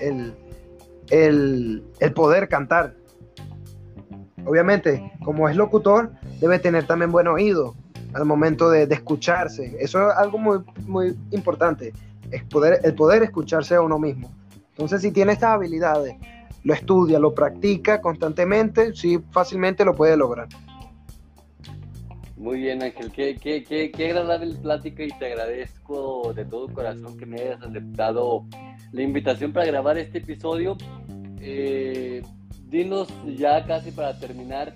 El, 0.00 0.34
el, 1.10 2.12
poder 2.14 2.48
cantar. 2.48 2.94
Obviamente, 4.46 5.12
como 5.24 5.48
es 5.48 5.56
locutor, 5.56 6.12
debe 6.40 6.58
tener 6.58 6.86
también 6.86 7.12
buen 7.12 7.26
oído 7.26 7.74
al 8.14 8.24
momento 8.24 8.70
de, 8.70 8.84
escucharse. 8.84 9.76
Eso 9.80 10.10
es 10.10 10.16
algo 10.16 10.38
muy, 10.38 10.58
muy 10.86 11.16
importante, 11.30 11.92
es 12.30 12.44
poder, 12.44 12.80
el 12.84 12.94
poder 12.94 13.22
escucharse 13.22 13.74
a 13.74 13.80
uno 13.80 13.98
mismo. 13.98 14.32
Entonces, 14.70 15.02
si 15.02 15.10
tiene 15.10 15.32
estas 15.32 15.50
habilidades, 15.50 16.16
lo 16.64 16.74
estudia, 16.74 17.18
lo 17.18 17.34
practica 17.34 18.00
constantemente, 18.00 18.94
sí, 18.94 19.22
fácilmente 19.30 19.84
lo 19.84 19.94
puede 19.94 20.16
lograr. 20.16 20.48
Muy 22.42 22.58
bien, 22.58 22.82
Ángel. 22.82 23.12
Qué, 23.12 23.36
qué, 23.40 23.62
qué, 23.62 23.92
qué 23.92 24.06
agradable 24.06 24.56
plática 24.56 25.04
y 25.04 25.10
te 25.16 25.26
agradezco 25.26 26.32
de 26.34 26.44
todo 26.44 26.66
corazón 26.74 27.16
que 27.16 27.24
me 27.24 27.40
hayas 27.40 27.62
aceptado 27.62 28.44
la 28.90 29.02
invitación 29.02 29.52
para 29.52 29.66
grabar 29.66 29.96
este 29.96 30.18
episodio. 30.18 30.76
Eh, 31.38 32.20
dinos 32.64 33.06
ya 33.36 33.64
casi 33.64 33.92
para 33.92 34.18
terminar 34.18 34.74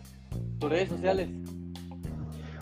tus 0.60 0.70
redes 0.70 0.90
sociales. 0.90 1.28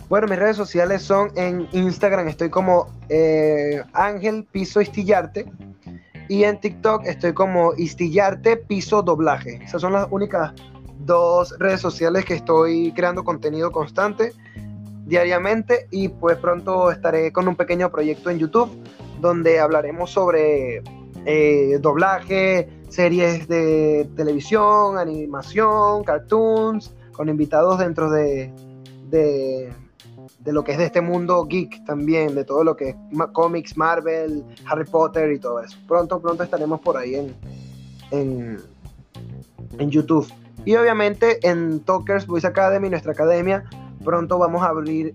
Bueno, 0.09 0.25
mis 0.27 0.39
redes 0.39 0.57
sociales 0.57 1.03
son 1.03 1.29
en 1.35 1.67
Instagram, 1.71 2.27
estoy 2.27 2.49
como 2.49 2.87
eh, 3.07 3.83
Ángel 3.93 4.43
Piso 4.51 4.81
Istillarte. 4.81 5.45
Y 6.29 6.45
en 6.45 6.59
TikTok 6.59 7.05
estoy 7.05 7.33
como 7.33 7.75
Istillarte 7.77 8.57
Piso 8.57 9.03
Doblaje. 9.03 9.59
Esas 9.63 9.81
son 9.81 9.93
las 9.93 10.07
únicas 10.09 10.51
dos 10.97 11.53
redes 11.59 11.81
sociales 11.81 12.25
que 12.25 12.33
estoy 12.33 12.91
creando 12.93 13.23
contenido 13.23 13.71
constante 13.71 14.33
diariamente 15.05 15.87
y 15.91 16.09
pues 16.09 16.37
pronto 16.37 16.91
estaré 16.91 17.31
con 17.31 17.47
un 17.47 17.55
pequeño 17.55 17.91
proyecto 17.91 18.29
en 18.29 18.39
YouTube 18.39 18.71
donde 19.21 19.59
hablaremos 19.59 20.11
sobre 20.11 20.83
eh, 21.25 21.79
doblaje, 21.81 22.69
series 22.89 23.47
de 23.47 24.07
televisión, 24.15 24.97
animación, 24.97 26.03
cartoons, 26.03 26.93
con 27.11 27.29
invitados 27.29 27.79
dentro 27.79 28.11
de, 28.11 28.53
de, 29.09 29.73
lo 30.45 30.63
que 30.63 30.73
es 30.73 30.77
de 30.77 30.85
este 30.85 31.01
mundo 31.01 31.45
geek 31.45 31.83
también, 31.85 32.35
de 32.35 32.43
todo 32.43 32.63
lo 32.63 32.75
que 32.75 32.89
es 32.89 32.95
cómics, 33.33 33.75
Marvel, 33.77 34.43
Harry 34.65 34.85
Potter 34.85 35.31
y 35.31 35.39
todo 35.39 35.61
eso. 35.61 35.77
Pronto, 35.87 36.19
pronto 36.19 36.43
estaremos 36.43 36.79
por 36.81 36.97
ahí 36.97 37.15
en, 37.15 37.35
en, 38.11 38.59
en 39.79 39.89
YouTube. 39.89 40.31
Y 40.65 40.75
obviamente 40.75 41.39
en 41.47 41.79
Talkers 41.81 42.27
Voice 42.27 42.45
Academy, 42.45 42.89
nuestra 42.89 43.13
academia, 43.13 43.63
pronto 44.05 44.37
vamos 44.37 44.63
a 44.63 44.67
abrir 44.67 45.13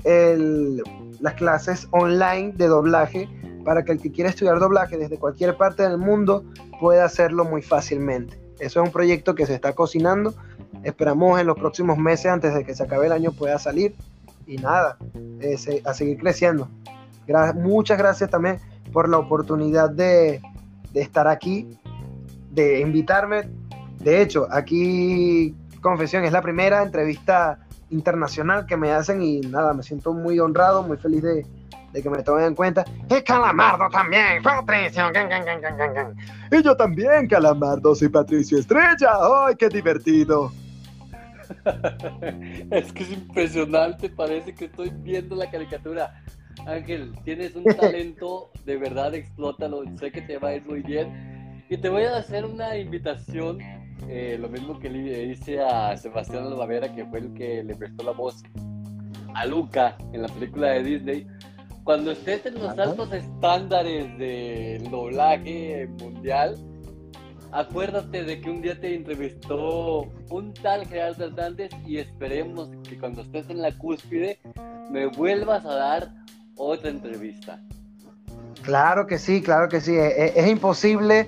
las 1.20 1.34
clases 1.34 1.88
online 1.92 2.52
de 2.56 2.66
doblaje 2.66 3.28
para 3.64 3.84
que 3.84 3.92
el 3.92 4.00
que 4.00 4.10
quiera 4.10 4.28
estudiar 4.28 4.58
doblaje 4.58 4.98
desde 4.98 5.18
cualquier 5.18 5.56
parte 5.56 5.82
del 5.82 5.96
mundo 5.96 6.44
pueda 6.78 7.04
hacerlo 7.04 7.44
muy 7.44 7.62
fácilmente. 7.62 8.38
Eso 8.58 8.82
es 8.82 8.86
un 8.86 8.92
proyecto 8.92 9.34
que 9.34 9.46
se 9.46 9.54
está 9.54 9.72
cocinando. 9.72 10.34
Esperamos 10.82 11.40
en 11.40 11.46
los 11.46 11.56
próximos 11.56 11.96
meses, 11.96 12.26
antes 12.26 12.54
de 12.54 12.64
que 12.64 12.74
se 12.74 12.82
acabe 12.82 13.06
el 13.06 13.12
año, 13.12 13.32
pueda 13.32 13.58
salir. 13.58 13.94
Y 14.46 14.56
nada, 14.56 14.98
eh, 15.40 15.82
a 15.84 15.94
seguir 15.94 16.18
creciendo. 16.18 16.68
muchas 17.54 17.96
gracias 17.96 18.28
también 18.28 18.58
por 18.92 19.08
la 19.08 19.18
oportunidad 19.18 19.90
de, 19.90 20.42
de 20.92 21.00
estar 21.00 21.28
aquí, 21.28 21.78
de 22.50 22.80
invitarme. 22.80 23.48
De 23.98 24.20
hecho, 24.20 24.48
aquí, 24.50 25.54
confesión, 25.80 26.24
es 26.24 26.32
la 26.32 26.42
primera 26.42 26.82
entrevista 26.82 27.60
internacional 27.90 28.66
que 28.66 28.76
me 28.76 28.92
hacen 28.92 29.22
y 29.22 29.40
nada, 29.40 29.74
me 29.74 29.82
siento 29.82 30.12
muy 30.12 30.38
honrado, 30.38 30.82
muy 30.82 30.96
feliz 30.96 31.22
de, 31.22 31.46
que 32.02 32.10
me 32.10 32.22
tomen 32.22 32.46
en 32.46 32.54
cuenta. 32.54 32.84
Y 33.08 33.22
Calamardo 33.22 33.88
también, 33.90 34.42
Patricio. 34.42 35.10
Y 36.50 36.62
yo 36.62 36.76
también, 36.76 37.26
Calamardo, 37.26 37.94
soy 37.94 38.08
Patricio 38.08 38.58
Estrella. 38.58 39.10
¡Ay, 39.46 39.56
qué 39.56 39.68
divertido! 39.68 40.52
es 42.70 42.92
que 42.92 43.02
es 43.02 43.12
impresionante, 43.12 44.08
parece 44.08 44.54
que 44.54 44.66
estoy 44.66 44.90
viendo 44.90 45.34
la 45.34 45.50
caricatura. 45.50 46.22
Ángel, 46.66 47.12
tienes 47.24 47.54
un 47.56 47.64
talento, 47.64 48.50
de 48.64 48.76
verdad, 48.76 49.14
explótalo, 49.14 49.82
sé 49.98 50.12
que 50.12 50.22
te 50.22 50.38
va 50.38 50.50
a 50.50 50.54
ir 50.56 50.64
muy 50.64 50.82
bien. 50.82 51.64
Y 51.68 51.76
te 51.76 51.88
voy 51.88 52.04
a 52.04 52.16
hacer 52.16 52.44
una 52.44 52.76
invitación 52.76 53.58
eh, 54.08 54.36
lo 54.40 54.48
mismo 54.48 54.78
que 54.78 54.90
le 54.90 55.24
hice 55.24 55.60
a 55.60 55.96
Sebastián 55.96 56.44
Alvavera, 56.44 56.92
que 56.94 57.04
fue 57.06 57.20
el 57.20 57.34
que 57.34 57.62
le 57.62 57.74
prestó 57.74 58.04
la 58.04 58.12
voz 58.12 58.42
a 59.34 59.46
Luca 59.46 59.96
en 60.12 60.22
la 60.22 60.28
película 60.28 60.68
de 60.70 60.82
Disney. 60.82 61.26
Cuando 61.84 62.10
estés 62.10 62.44
en 62.46 62.54
los 62.54 62.78
altos 62.78 63.12
estándares 63.12 64.16
del 64.18 64.90
doblaje 64.90 65.88
mundial, 65.98 66.56
acuérdate 67.52 68.24
de 68.24 68.40
que 68.40 68.50
un 68.50 68.62
día 68.62 68.78
te 68.78 68.94
entrevistó 68.94 70.02
un 70.30 70.54
tal 70.54 70.86
Gerardo 70.86 71.24
Hernández 71.24 71.70
y 71.86 71.98
esperemos 71.98 72.70
que 72.88 72.98
cuando 72.98 73.22
estés 73.22 73.48
en 73.50 73.62
la 73.62 73.72
cúspide 73.76 74.38
me 74.90 75.06
vuelvas 75.06 75.64
a 75.64 75.74
dar 75.74 76.10
otra 76.56 76.90
entrevista. 76.90 77.60
Claro 78.62 79.06
que 79.06 79.18
sí, 79.18 79.40
claro 79.42 79.68
que 79.68 79.80
sí. 79.80 79.94
es 79.96 80.46
imposible 80.46 81.26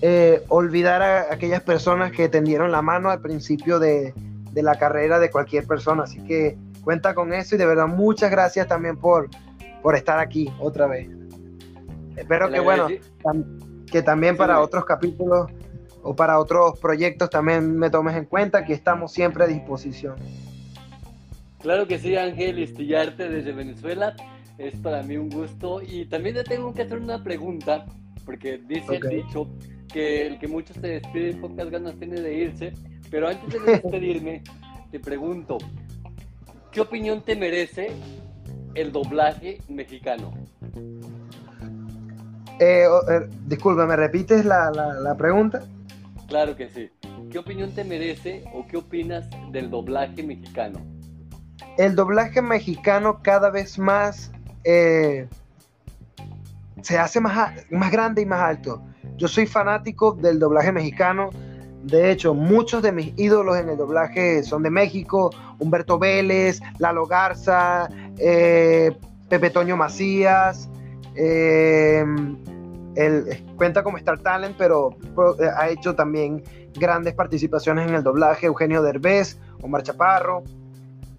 eh, 0.00 0.44
olvidar 0.48 1.02
a 1.02 1.32
aquellas 1.32 1.62
personas 1.62 2.12
que 2.12 2.28
tendieron 2.28 2.70
la 2.70 2.82
mano 2.82 3.10
al 3.10 3.20
principio 3.20 3.78
de, 3.78 4.14
la 4.54 4.76
carrera 4.76 5.18
de 5.20 5.30
cualquier 5.30 5.66
persona. 5.66 6.04
Así 6.04 6.22
que 6.24 6.56
cuenta 6.82 7.14
con 7.14 7.32
eso 7.32 7.54
y 7.54 7.58
de 7.58 7.66
verdad 7.66 7.86
muchas 7.86 8.30
gracias 8.30 8.66
también 8.66 8.96
por, 8.96 9.28
por 9.82 9.94
estar 9.94 10.18
aquí 10.18 10.52
otra 10.58 10.86
vez. 10.86 11.08
Espero 12.16 12.50
que, 12.50 12.58
bueno, 12.58 12.88
que 13.90 14.02
también 14.02 14.36
para 14.36 14.60
otros 14.60 14.84
capítulos 14.84 15.50
o 16.02 16.14
para 16.16 16.38
otros 16.38 16.78
proyectos 16.80 17.30
también 17.30 17.76
me 17.76 17.90
tomes 17.90 18.16
en 18.16 18.24
cuenta 18.24 18.64
que 18.64 18.72
estamos 18.72 19.12
siempre 19.12 19.44
a 19.44 19.46
disposición. 19.46 20.16
Claro 21.60 21.86
que 21.86 21.98
sí, 21.98 22.16
Ángel, 22.16 22.58
estillarte 22.58 23.28
desde 23.28 23.52
Venezuela. 23.52 24.14
Es 24.58 24.76
para 24.76 25.02
mí 25.02 25.16
un 25.16 25.28
gusto. 25.28 25.82
Y 25.82 26.06
también 26.06 26.36
te 26.36 26.44
tengo 26.44 26.72
que 26.72 26.82
hacer 26.82 26.98
una 26.98 27.22
pregunta, 27.22 27.86
porque 28.28 28.58
dice 28.68 28.96
el 28.96 29.08
dicho 29.08 29.48
que 29.90 30.26
el 30.26 30.38
que 30.38 30.46
muchos 30.46 30.76
se 30.76 30.86
despiden, 30.86 31.40
pocas 31.40 31.70
ganas 31.70 31.98
tiene 31.98 32.20
de 32.20 32.34
irse. 32.34 32.74
Pero 33.10 33.26
antes 33.26 33.54
de 33.64 33.72
despedirme, 33.80 34.42
te 34.90 35.00
pregunto, 35.00 35.56
¿qué 36.70 36.82
opinión 36.82 37.24
te 37.24 37.34
merece 37.34 37.90
el 38.74 38.92
doblaje 38.92 39.62
mexicano? 39.70 40.34
Eh, 42.60 42.84
eh, 42.84 43.28
disculpa, 43.46 43.86
¿me 43.86 43.96
repites 43.96 44.44
la, 44.44 44.70
la 44.70 45.16
pregunta? 45.16 45.62
Claro 46.26 46.54
que 46.54 46.68
sí. 46.68 46.90
¿Qué 47.30 47.38
opinión 47.38 47.74
te 47.74 47.82
merece 47.82 48.44
o 48.52 48.66
qué 48.66 48.76
opinas 48.76 49.26
del 49.52 49.70
doblaje 49.70 50.22
mexicano? 50.22 50.84
El 51.78 51.94
doblaje 51.94 52.42
mexicano 52.42 53.22
cada 53.22 53.48
vez 53.48 53.78
más 53.78 54.30
eh, 54.64 55.28
se 56.82 56.98
hace 56.98 57.20
más, 57.20 57.66
más 57.70 57.90
grande 57.90 58.22
y 58.22 58.26
más 58.26 58.40
alto. 58.40 58.82
Yo 59.16 59.28
soy 59.28 59.46
fanático 59.46 60.12
del 60.12 60.38
doblaje 60.38 60.72
mexicano. 60.72 61.30
De 61.82 62.10
hecho, 62.10 62.34
muchos 62.34 62.82
de 62.82 62.92
mis 62.92 63.12
ídolos 63.16 63.56
en 63.56 63.68
el 63.68 63.76
doblaje 63.76 64.42
son 64.42 64.62
de 64.62 64.70
México. 64.70 65.30
Humberto 65.58 65.98
Vélez, 65.98 66.60
Lalo 66.78 67.06
Garza, 67.06 67.88
eh, 68.18 68.96
Pepe 69.28 69.50
Toño 69.50 69.76
Macías. 69.76 70.68
Eh, 71.14 72.04
él 72.94 73.44
cuenta 73.56 73.82
como 73.82 73.96
Star 73.98 74.18
Talent, 74.18 74.56
pero 74.56 74.96
ha 75.56 75.68
hecho 75.68 75.94
también 75.94 76.42
grandes 76.74 77.14
participaciones 77.14 77.88
en 77.88 77.94
el 77.94 78.02
doblaje. 78.02 78.46
Eugenio 78.46 78.82
Derbez, 78.82 79.38
Omar 79.62 79.82
Chaparro. 79.82 80.42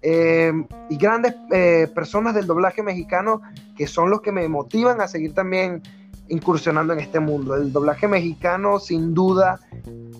Eh, 0.02 0.52
y 0.88 0.96
grandes 0.96 1.34
eh, 1.52 1.86
personas 1.94 2.34
del 2.34 2.46
doblaje 2.46 2.82
mexicano 2.82 3.42
que 3.76 3.86
son 3.86 4.08
los 4.08 4.22
que 4.22 4.32
me 4.32 4.48
motivan 4.48 5.00
a 5.02 5.08
seguir 5.08 5.34
también 5.34 5.82
incursionando 6.28 6.92
en 6.92 7.00
este 7.00 7.20
mundo. 7.20 7.54
El 7.54 7.72
doblaje 7.72 8.08
mexicano 8.08 8.78
sin 8.78 9.12
duda 9.12 9.60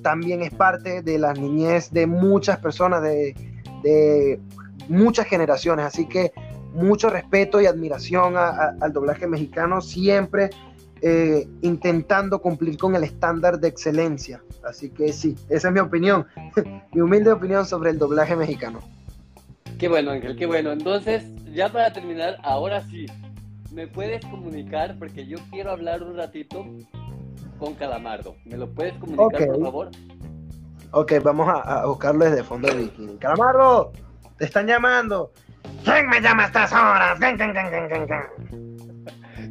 también 0.02 0.42
es 0.42 0.52
parte 0.52 1.02
de 1.02 1.18
la 1.18 1.32
niñez 1.32 1.90
de 1.92 2.06
muchas 2.06 2.58
personas, 2.58 3.02
de, 3.02 3.34
de 3.82 4.40
muchas 4.88 5.26
generaciones, 5.26 5.86
así 5.86 6.06
que 6.06 6.32
mucho 6.74 7.10
respeto 7.10 7.60
y 7.60 7.66
admiración 7.66 8.36
al 8.36 8.92
doblaje 8.92 9.26
mexicano, 9.26 9.80
siempre 9.80 10.50
eh, 11.02 11.48
intentando 11.62 12.40
cumplir 12.40 12.76
con 12.76 12.94
el 12.94 13.04
estándar 13.04 13.58
de 13.58 13.68
excelencia. 13.68 14.42
Así 14.62 14.90
que 14.90 15.12
sí, 15.12 15.34
esa 15.48 15.68
es 15.68 15.74
mi 15.74 15.80
opinión, 15.80 16.26
mi 16.92 17.00
humilde 17.00 17.32
opinión 17.32 17.64
sobre 17.66 17.90
el 17.90 17.98
doblaje 17.98 18.36
mexicano. 18.36 18.80
Qué 19.80 19.88
bueno, 19.88 20.10
Ángel, 20.10 20.36
qué 20.36 20.44
bueno. 20.44 20.72
Entonces, 20.72 21.24
ya 21.54 21.70
para 21.70 21.90
terminar, 21.90 22.36
ahora 22.42 22.82
sí, 22.82 23.06
¿me 23.72 23.86
puedes 23.86 24.22
comunicar? 24.26 24.94
Porque 24.98 25.26
yo 25.26 25.38
quiero 25.50 25.70
hablar 25.70 26.02
un 26.02 26.18
ratito 26.18 26.66
con 27.58 27.74
Calamardo. 27.76 28.36
¿Me 28.44 28.58
lo 28.58 28.68
puedes 28.68 28.92
comunicar, 28.98 29.46
por 29.46 29.62
favor? 29.62 29.90
Ok, 30.90 31.12
vamos 31.24 31.48
a, 31.48 31.86
buscarlo 31.86 32.26
desde 32.26 32.44
fondo 32.44 32.68
de 32.68 32.74
bikini. 32.74 33.16
Calamardo, 33.16 33.92
te 34.36 34.44
están 34.44 34.66
llamando. 34.66 35.32
¿Quién 35.82 36.08
me 36.10 36.20
llama 36.20 36.42
a 36.42 36.46
estas 36.48 36.72
horas? 36.72 37.18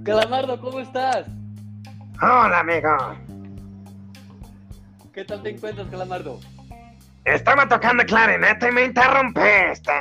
Calamardo, 0.03 0.61
¿cómo 0.61 0.79
estás? 0.79 1.25
Hola, 2.21 2.59
amigo. 2.59 2.89
¿Qué 5.11 5.25
tal 5.25 5.41
te 5.41 5.49
encuentras, 5.49 5.87
Calamardo? 5.87 6.39
Estaba 7.25 7.67
tocando 7.67 8.03
clarinete 8.05 8.69
y 8.69 8.71
me 8.71 8.85
interrumpiste. 8.85 9.91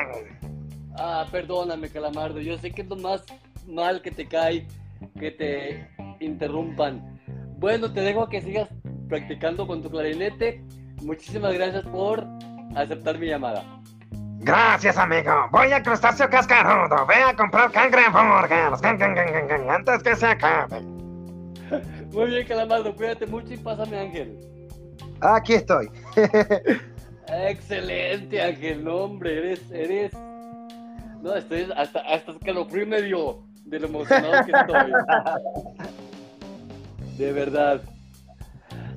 Ah, 0.97 1.27
perdóname, 1.31 1.89
Calamardo. 1.89 2.41
Yo 2.41 2.59
sé 2.59 2.71
que 2.71 2.83
es 2.83 2.89
lo 2.89 2.97
más 2.97 3.25
mal 3.67 4.01
que 4.03 4.11
te 4.11 4.27
cae 4.27 4.67
que 5.19 5.31
te 5.31 5.89
interrumpan. 6.21 7.21
Bueno, 7.59 7.93
te 7.93 8.01
dejo 8.01 8.29
que 8.29 8.41
sigas 8.41 8.69
practicando 9.09 9.67
con 9.67 9.83
tu 9.83 9.91
clarinete. 9.91 10.65
Muchísimas 11.03 11.55
gracias 11.55 11.85
por 11.85 12.27
aceptar 12.75 13.19
mi 13.19 13.27
llamada. 13.27 13.65
Gracias, 14.41 14.97
amigo. 14.97 15.49
Voy 15.51 15.73
a 15.73 15.83
crustáceo 15.83 16.31
cascarudo. 16.31 17.05
Voy 17.07 17.17
a 17.17 17.35
comprar 17.35 17.71
cangreburgers. 17.73 18.83
Antes 18.83 20.03
que 20.03 20.17
se 20.17 20.27
acabe. 20.27 20.81
Muy 22.13 22.31
bien, 22.31 22.47
Calamardo. 22.47 22.95
Cuídate 22.95 23.27
mucho 23.27 23.53
y 23.53 23.57
pásame, 23.59 23.99
Ángel. 23.99 24.39
Aquí 25.21 25.55
estoy. 25.55 25.91
Excelente, 27.31 28.41
Ángel, 28.41 28.89
hombre, 28.89 29.39
eres, 29.39 29.71
eres. 29.71 30.13
No, 31.23 31.35
estoy 31.35 31.69
hasta, 31.77 32.01
hasta 32.01 32.33
escalofrío 32.33 32.87
medio 32.87 33.43
de 33.65 33.81
lo 33.81 33.87
emocionado 33.89 34.47
que 34.47 34.53
estoy. 34.53 34.93
de 37.19 37.33
verdad. 37.33 37.83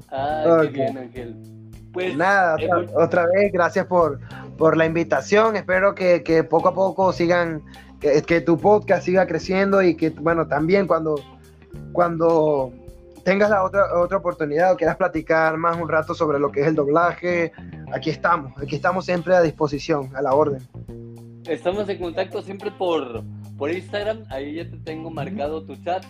Ay, 0.09 0.67
qué 0.67 0.67
bien, 0.69 0.97
Ángel. 0.97 1.35
Pues, 1.91 2.15
Nada, 2.15 2.55
otra, 2.95 3.25
vez, 3.27 3.51
gracias 3.51 3.85
por, 3.85 4.19
por 4.57 4.77
la 4.77 4.85
invitación. 4.85 5.55
Espero 5.57 5.93
que, 5.93 6.23
que 6.23 6.43
poco 6.43 6.69
a 6.69 6.73
poco 6.73 7.11
sigan, 7.11 7.61
que, 7.99 8.21
que, 8.21 8.39
tu 8.39 8.57
podcast 8.57 9.03
siga 9.03 9.27
creciendo 9.27 9.81
y 9.81 9.95
que, 9.95 10.11
bueno, 10.11 10.47
también 10.47 10.87
cuando, 10.87 11.15
cuando 11.91 12.71
tengas 13.23 13.49
la 13.49 13.63
otra, 13.63 13.99
otra 13.99 14.17
oportunidad 14.17 14.71
o 14.71 14.77
quieras 14.77 14.95
platicar 14.95 15.57
más 15.57 15.77
un 15.77 15.89
rato 15.89 16.13
sobre 16.13 16.39
lo 16.39 16.51
que 16.51 16.61
es 16.61 16.67
el 16.67 16.75
doblaje, 16.75 17.51
aquí 17.93 18.09
estamos, 18.09 18.53
aquí 18.57 18.75
estamos 18.75 19.05
siempre 19.05 19.35
a 19.35 19.41
disposición, 19.41 20.15
a 20.15 20.21
la 20.21 20.33
orden. 20.33 20.61
Estamos 21.47 21.87
en 21.89 21.99
contacto 21.99 22.41
siempre 22.41 22.71
por, 22.71 23.23
por 23.57 23.71
Instagram, 23.71 24.23
ahí 24.29 24.55
ya 24.55 24.69
te 24.69 24.77
tengo 24.77 25.09
marcado 25.09 25.63
tu 25.63 25.75
chat 25.83 26.05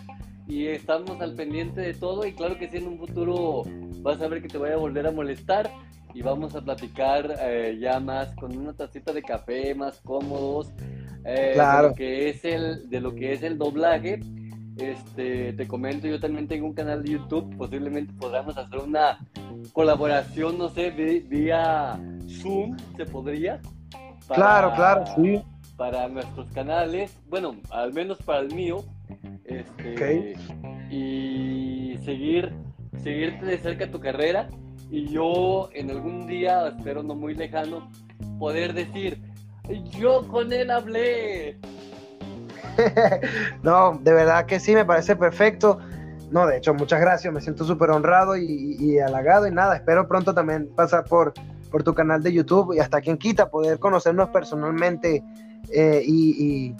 y 0.46 0.66
estamos 0.66 1.20
al 1.20 1.34
pendiente 1.34 1.80
de 1.80 1.94
todo 1.94 2.26
y 2.26 2.32
claro 2.32 2.58
que 2.58 2.68
si 2.68 2.78
en 2.78 2.88
un 2.88 2.98
futuro 2.98 3.62
vas 4.02 4.20
a 4.20 4.28
ver 4.28 4.42
que 4.42 4.48
te 4.48 4.58
voy 4.58 4.70
a 4.70 4.76
volver 4.76 5.06
a 5.06 5.12
molestar 5.12 5.70
y 6.14 6.20
vamos 6.20 6.54
a 6.54 6.60
platicar 6.60 7.34
eh, 7.40 7.78
ya 7.80 8.00
más 8.00 8.34
con 8.34 8.56
una 8.56 8.74
tacita 8.74 9.12
de 9.12 9.22
café 9.22 9.74
más 9.74 10.00
cómodos 10.00 10.70
eh, 11.24 11.54
de 11.56 11.88
lo 11.88 11.94
que 11.94 12.28
es 12.28 12.44
el 12.44 12.90
de 12.90 13.00
lo 13.00 13.14
que 13.14 13.32
es 13.32 13.42
el 13.42 13.56
doblaje 13.56 14.20
este, 14.76 15.52
te 15.52 15.68
comento, 15.68 16.06
yo 16.06 16.18
también 16.20 16.48
tengo 16.48 16.66
un 16.66 16.74
canal 16.74 17.02
de 17.02 17.12
YouTube, 17.12 17.56
posiblemente 17.56 18.12
podamos 18.14 18.56
hacer 18.56 18.78
una 18.78 19.18
colaboración, 19.72 20.58
no 20.58 20.68
sé, 20.68 20.90
vía 20.90 22.00
Zoom, 22.28 22.76
¿se 22.96 23.04
podría? 23.06 23.60
claro, 24.28 24.72
claro, 24.74 25.04
sí. 25.16 25.42
Para 25.76 26.08
nuestros 26.08 26.50
canales, 26.52 27.18
bueno, 27.28 27.56
al 27.70 27.92
menos 27.92 28.18
para 28.18 28.40
el 28.40 28.54
mío, 28.54 28.84
este, 29.44 30.36
y 30.90 31.98
seguir, 32.04 32.52
seguirte 33.02 33.46
de 33.46 33.58
cerca 33.58 33.90
tu 33.90 33.98
carrera 33.98 34.48
y 34.90 35.08
yo 35.08 35.70
en 35.72 35.90
algún 35.90 36.26
día, 36.26 36.68
espero 36.68 37.02
no 37.02 37.14
muy 37.14 37.34
lejano, 37.34 37.90
poder 38.38 38.74
decir, 38.74 39.20
yo 39.98 40.28
con 40.28 40.52
él 40.52 40.70
hablé, 40.70 41.58
no, 43.62 43.98
de 44.02 44.12
verdad 44.12 44.46
que 44.46 44.60
sí, 44.60 44.74
me 44.74 44.84
parece 44.84 45.16
perfecto. 45.16 45.78
No, 46.30 46.46
de 46.46 46.56
hecho, 46.56 46.72
muchas 46.72 47.00
gracias, 47.00 47.32
me 47.32 47.40
siento 47.42 47.64
súper 47.64 47.90
honrado 47.90 48.36
y, 48.36 48.98
halagado 49.00 49.46
y 49.46 49.50
nada, 49.50 49.76
espero 49.76 50.08
pronto 50.08 50.32
también 50.32 50.66
pasar 50.74 51.04
por, 51.04 51.34
por 51.70 51.82
tu 51.82 51.92
canal 51.92 52.22
de 52.22 52.32
YouTube 52.32 52.74
y 52.74 52.78
hasta 52.78 53.02
quien 53.02 53.18
quita 53.18 53.50
poder 53.50 53.78
conocernos 53.78 54.30
personalmente 54.30 55.22
eh, 55.70 56.02
y, 56.06 56.74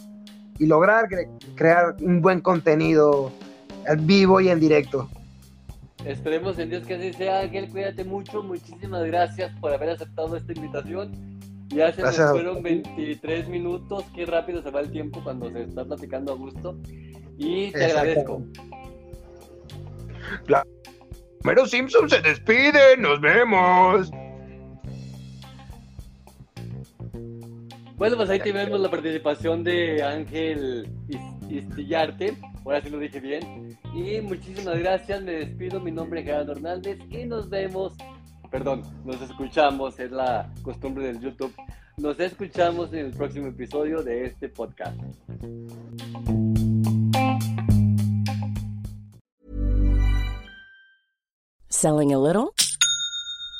lograr 0.59 1.09
crear 1.57 1.97
un 2.01 2.23
buen 2.23 2.41
contenido 2.41 3.33
en 3.85 4.07
vivo 4.07 4.41
y 4.41 4.49
en 4.49 4.61
directo. 4.61 5.09
Esperemos 6.05 6.57
en 6.61 6.71
Dios 6.71 6.87
que 6.87 6.95
así 6.95 7.13
sea, 7.13 7.41
Ángel, 7.41 7.69
cuídate 7.69 8.05
mucho, 8.05 8.45
muchísimas 8.45 9.05
gracias 9.05 9.51
por 9.61 9.73
haber 9.73 9.91
aceptado 9.91 10.37
esta 10.37 10.53
invitación 10.53 11.32
ya 11.75 11.93
se 11.93 12.03
nos 12.03 12.17
fueron 12.17 12.63
23 12.63 13.49
minutos, 13.49 14.05
qué 14.15 14.27
rápido 14.27 14.63
se 14.63 14.71
va 14.71 14.81
el 14.81 14.91
tiempo 14.91 15.23
cuando 15.23 15.51
se 15.51 15.63
está 15.63 15.85
platicando 15.85 16.33
a 16.33 16.37
gusto. 16.37 16.79
Y 17.39 17.71
te 17.73 17.85
agradezco. 17.87 18.43
Pero 21.43 21.67
Simpson 21.67 22.09
se 22.09 22.21
despide, 22.21 22.97
nos 22.99 23.21
vemos. 23.21 24.11
Bueno, 27.97 28.17
pues 28.17 28.31
ahí 28.31 28.41
tenemos 28.41 28.81
la 28.81 28.91
participación 28.91 29.63
de 29.63 30.03
Ángel 30.03 30.91
Istillarte, 31.49 32.37
ahora 32.65 32.81
sí 32.81 32.91
lo 32.91 32.99
dije 32.99 33.21
bien. 33.21 33.79
Y 33.95 34.21
muchísimas 34.21 34.79
gracias, 34.79 35.23
me 35.23 35.33
despido, 35.33 35.79
mi 35.81 35.93
nombre 35.93 36.21
es 36.21 36.27
Gerardo 36.27 36.53
Hernández. 36.53 36.99
Y 37.11 37.25
nos 37.27 37.49
vemos 37.49 37.95
perdón, 38.53 38.83
nos 39.05 39.21
escuchamos, 39.23 39.99
es 39.99 40.13
la 40.13 40.49
costumbre 40.63 41.07
del 41.07 41.19
YouTube. 41.19 41.55
Nos 41.97 42.21
escuchamos 42.21 42.93
en 42.93 43.07
el 43.07 43.13
próximo 43.13 43.49
episodio 43.49 44.03
de 44.03 44.27
este 44.27 44.49
podcast. 44.51 44.97
Selling 51.71 52.13
a 52.13 52.19
little 52.19 52.55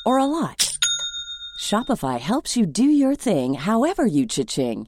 or 0.05 0.19
a 0.19 0.25
lot? 0.25 0.77
Shopify 1.59 2.19
helps 2.19 2.55
you 2.55 2.65
do 2.65 2.83
your 2.83 3.15
thing 3.15 3.55
however 3.55 4.05
you 4.05 4.27
cha-ching. 4.27 4.87